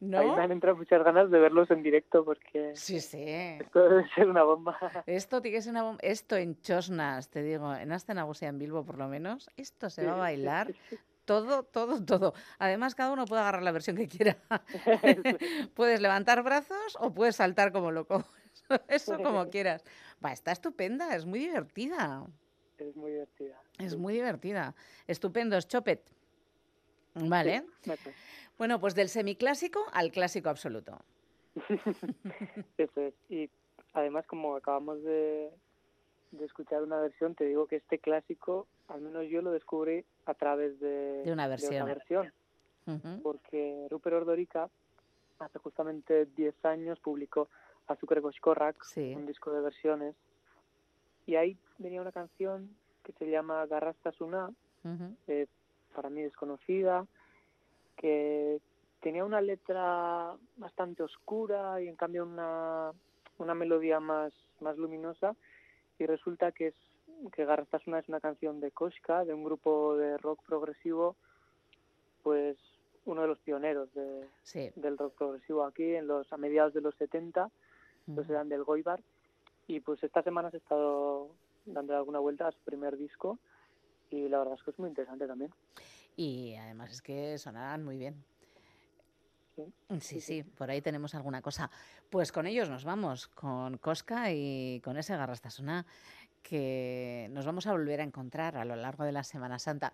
[0.00, 0.18] ¿No?
[0.20, 3.24] Ahí me han entrado muchas ganas de verlos en directo porque Sí, sí.
[3.26, 4.78] esto debe ser una bomba.
[5.06, 8.58] Esto tiene que ser una bom- Esto en Chosnas, te digo, en Asta Nagusia en
[8.58, 10.72] Bilbo por lo menos, esto se va a bailar
[11.24, 12.34] todo, todo, todo.
[12.60, 14.36] Además, cada uno puede agarrar la versión que quiera.
[15.74, 18.24] puedes levantar brazos o puedes saltar como loco.
[18.88, 19.84] Eso como quieras.
[20.24, 22.26] Va, está estupenda, es muy divertida.
[22.78, 23.60] Es muy divertida.
[23.78, 24.74] Es muy divertida.
[25.06, 26.02] Estupendo, es Chopet.
[27.14, 27.64] Vale.
[27.82, 27.92] Sí.
[28.58, 30.98] Bueno, pues del semiclásico al clásico absoluto.
[32.78, 33.14] Eso es.
[33.28, 33.50] Y
[33.92, 35.50] además, como acabamos de,
[36.32, 40.34] de escuchar una versión, te digo que este clásico, al menos yo lo descubrí a
[40.34, 41.88] través de, De una versión.
[43.22, 44.70] Porque Rupert Ordorica,
[45.40, 47.48] hace justamente 10 años, publicó
[47.86, 49.14] Azúcar Goshkorrak, Sí.
[49.14, 50.14] un disco de versiones.
[51.26, 54.50] Y ahí venía una canción que se llama Garrastasuna,
[54.84, 55.16] Ujú.
[55.28, 55.46] eh,
[55.94, 57.06] para mí desconocida,
[57.96, 58.60] que
[59.00, 62.92] tenía una letra bastante oscura y en cambio una,
[63.38, 65.34] una melodía más, más luminosa
[65.98, 66.74] y resulta que es
[67.32, 71.16] que Garrastasuna es una canción de Koshka, de un grupo de rock progresivo,
[72.22, 72.58] pues
[73.06, 74.70] uno de los pioneros de, Sí.
[74.76, 77.50] del rock progresivo aquí en los a mediados de los 70,
[78.06, 78.32] Ujú.
[78.32, 79.02] eran del Goibar
[79.66, 81.30] y pues esta semana se ha estado
[81.64, 83.38] dando alguna vuelta a su primer disco
[84.10, 85.52] y la verdad es que es muy interesante también.
[86.16, 88.24] Y además es que sonarán muy bien.
[90.00, 91.70] Sí, sí, por ahí tenemos alguna cosa.
[92.10, 95.86] Pues con ellos nos vamos, con Cosca y con ese Garrastasuna,
[96.42, 99.92] que nos vamos a volver a encontrar a lo largo de la Semana Santa.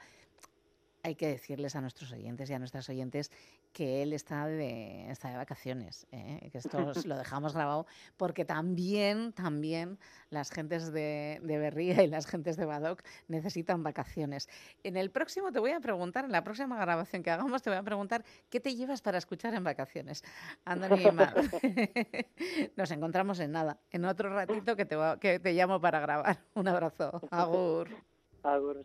[1.04, 3.32] Hay que decirles a nuestros oyentes y a nuestras oyentes
[3.72, 6.48] que él está de, está de vacaciones, ¿eh?
[6.52, 9.98] que esto lo dejamos grabado, porque también, también
[10.30, 14.48] las gentes de, de Berría y las gentes de Badoc necesitan vacaciones.
[14.84, 17.78] En el próximo te voy a preguntar, en la próxima grabación que hagamos, te voy
[17.80, 20.22] a preguntar qué te llevas para escuchar en vacaciones.
[20.64, 21.02] Andoni
[22.76, 26.38] nos encontramos en nada, en otro ratito que te, va- que te llamo para grabar.
[26.54, 27.20] Un abrazo.
[27.30, 27.88] Agur.
[28.44, 28.84] Agur.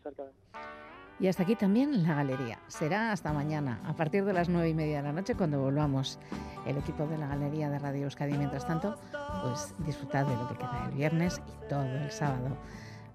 [1.20, 2.60] Y hasta aquí también la galería.
[2.68, 6.18] Será hasta mañana, a partir de las nueve y media de la noche, cuando volvamos
[6.64, 8.38] el equipo de la galería de Radio Euskadi.
[8.38, 8.96] Mientras tanto,
[9.42, 12.56] pues disfrutad de lo que queda el viernes y todo el sábado.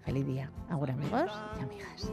[0.03, 0.51] Feliz día.
[0.69, 2.11] Agur amigos y amigas.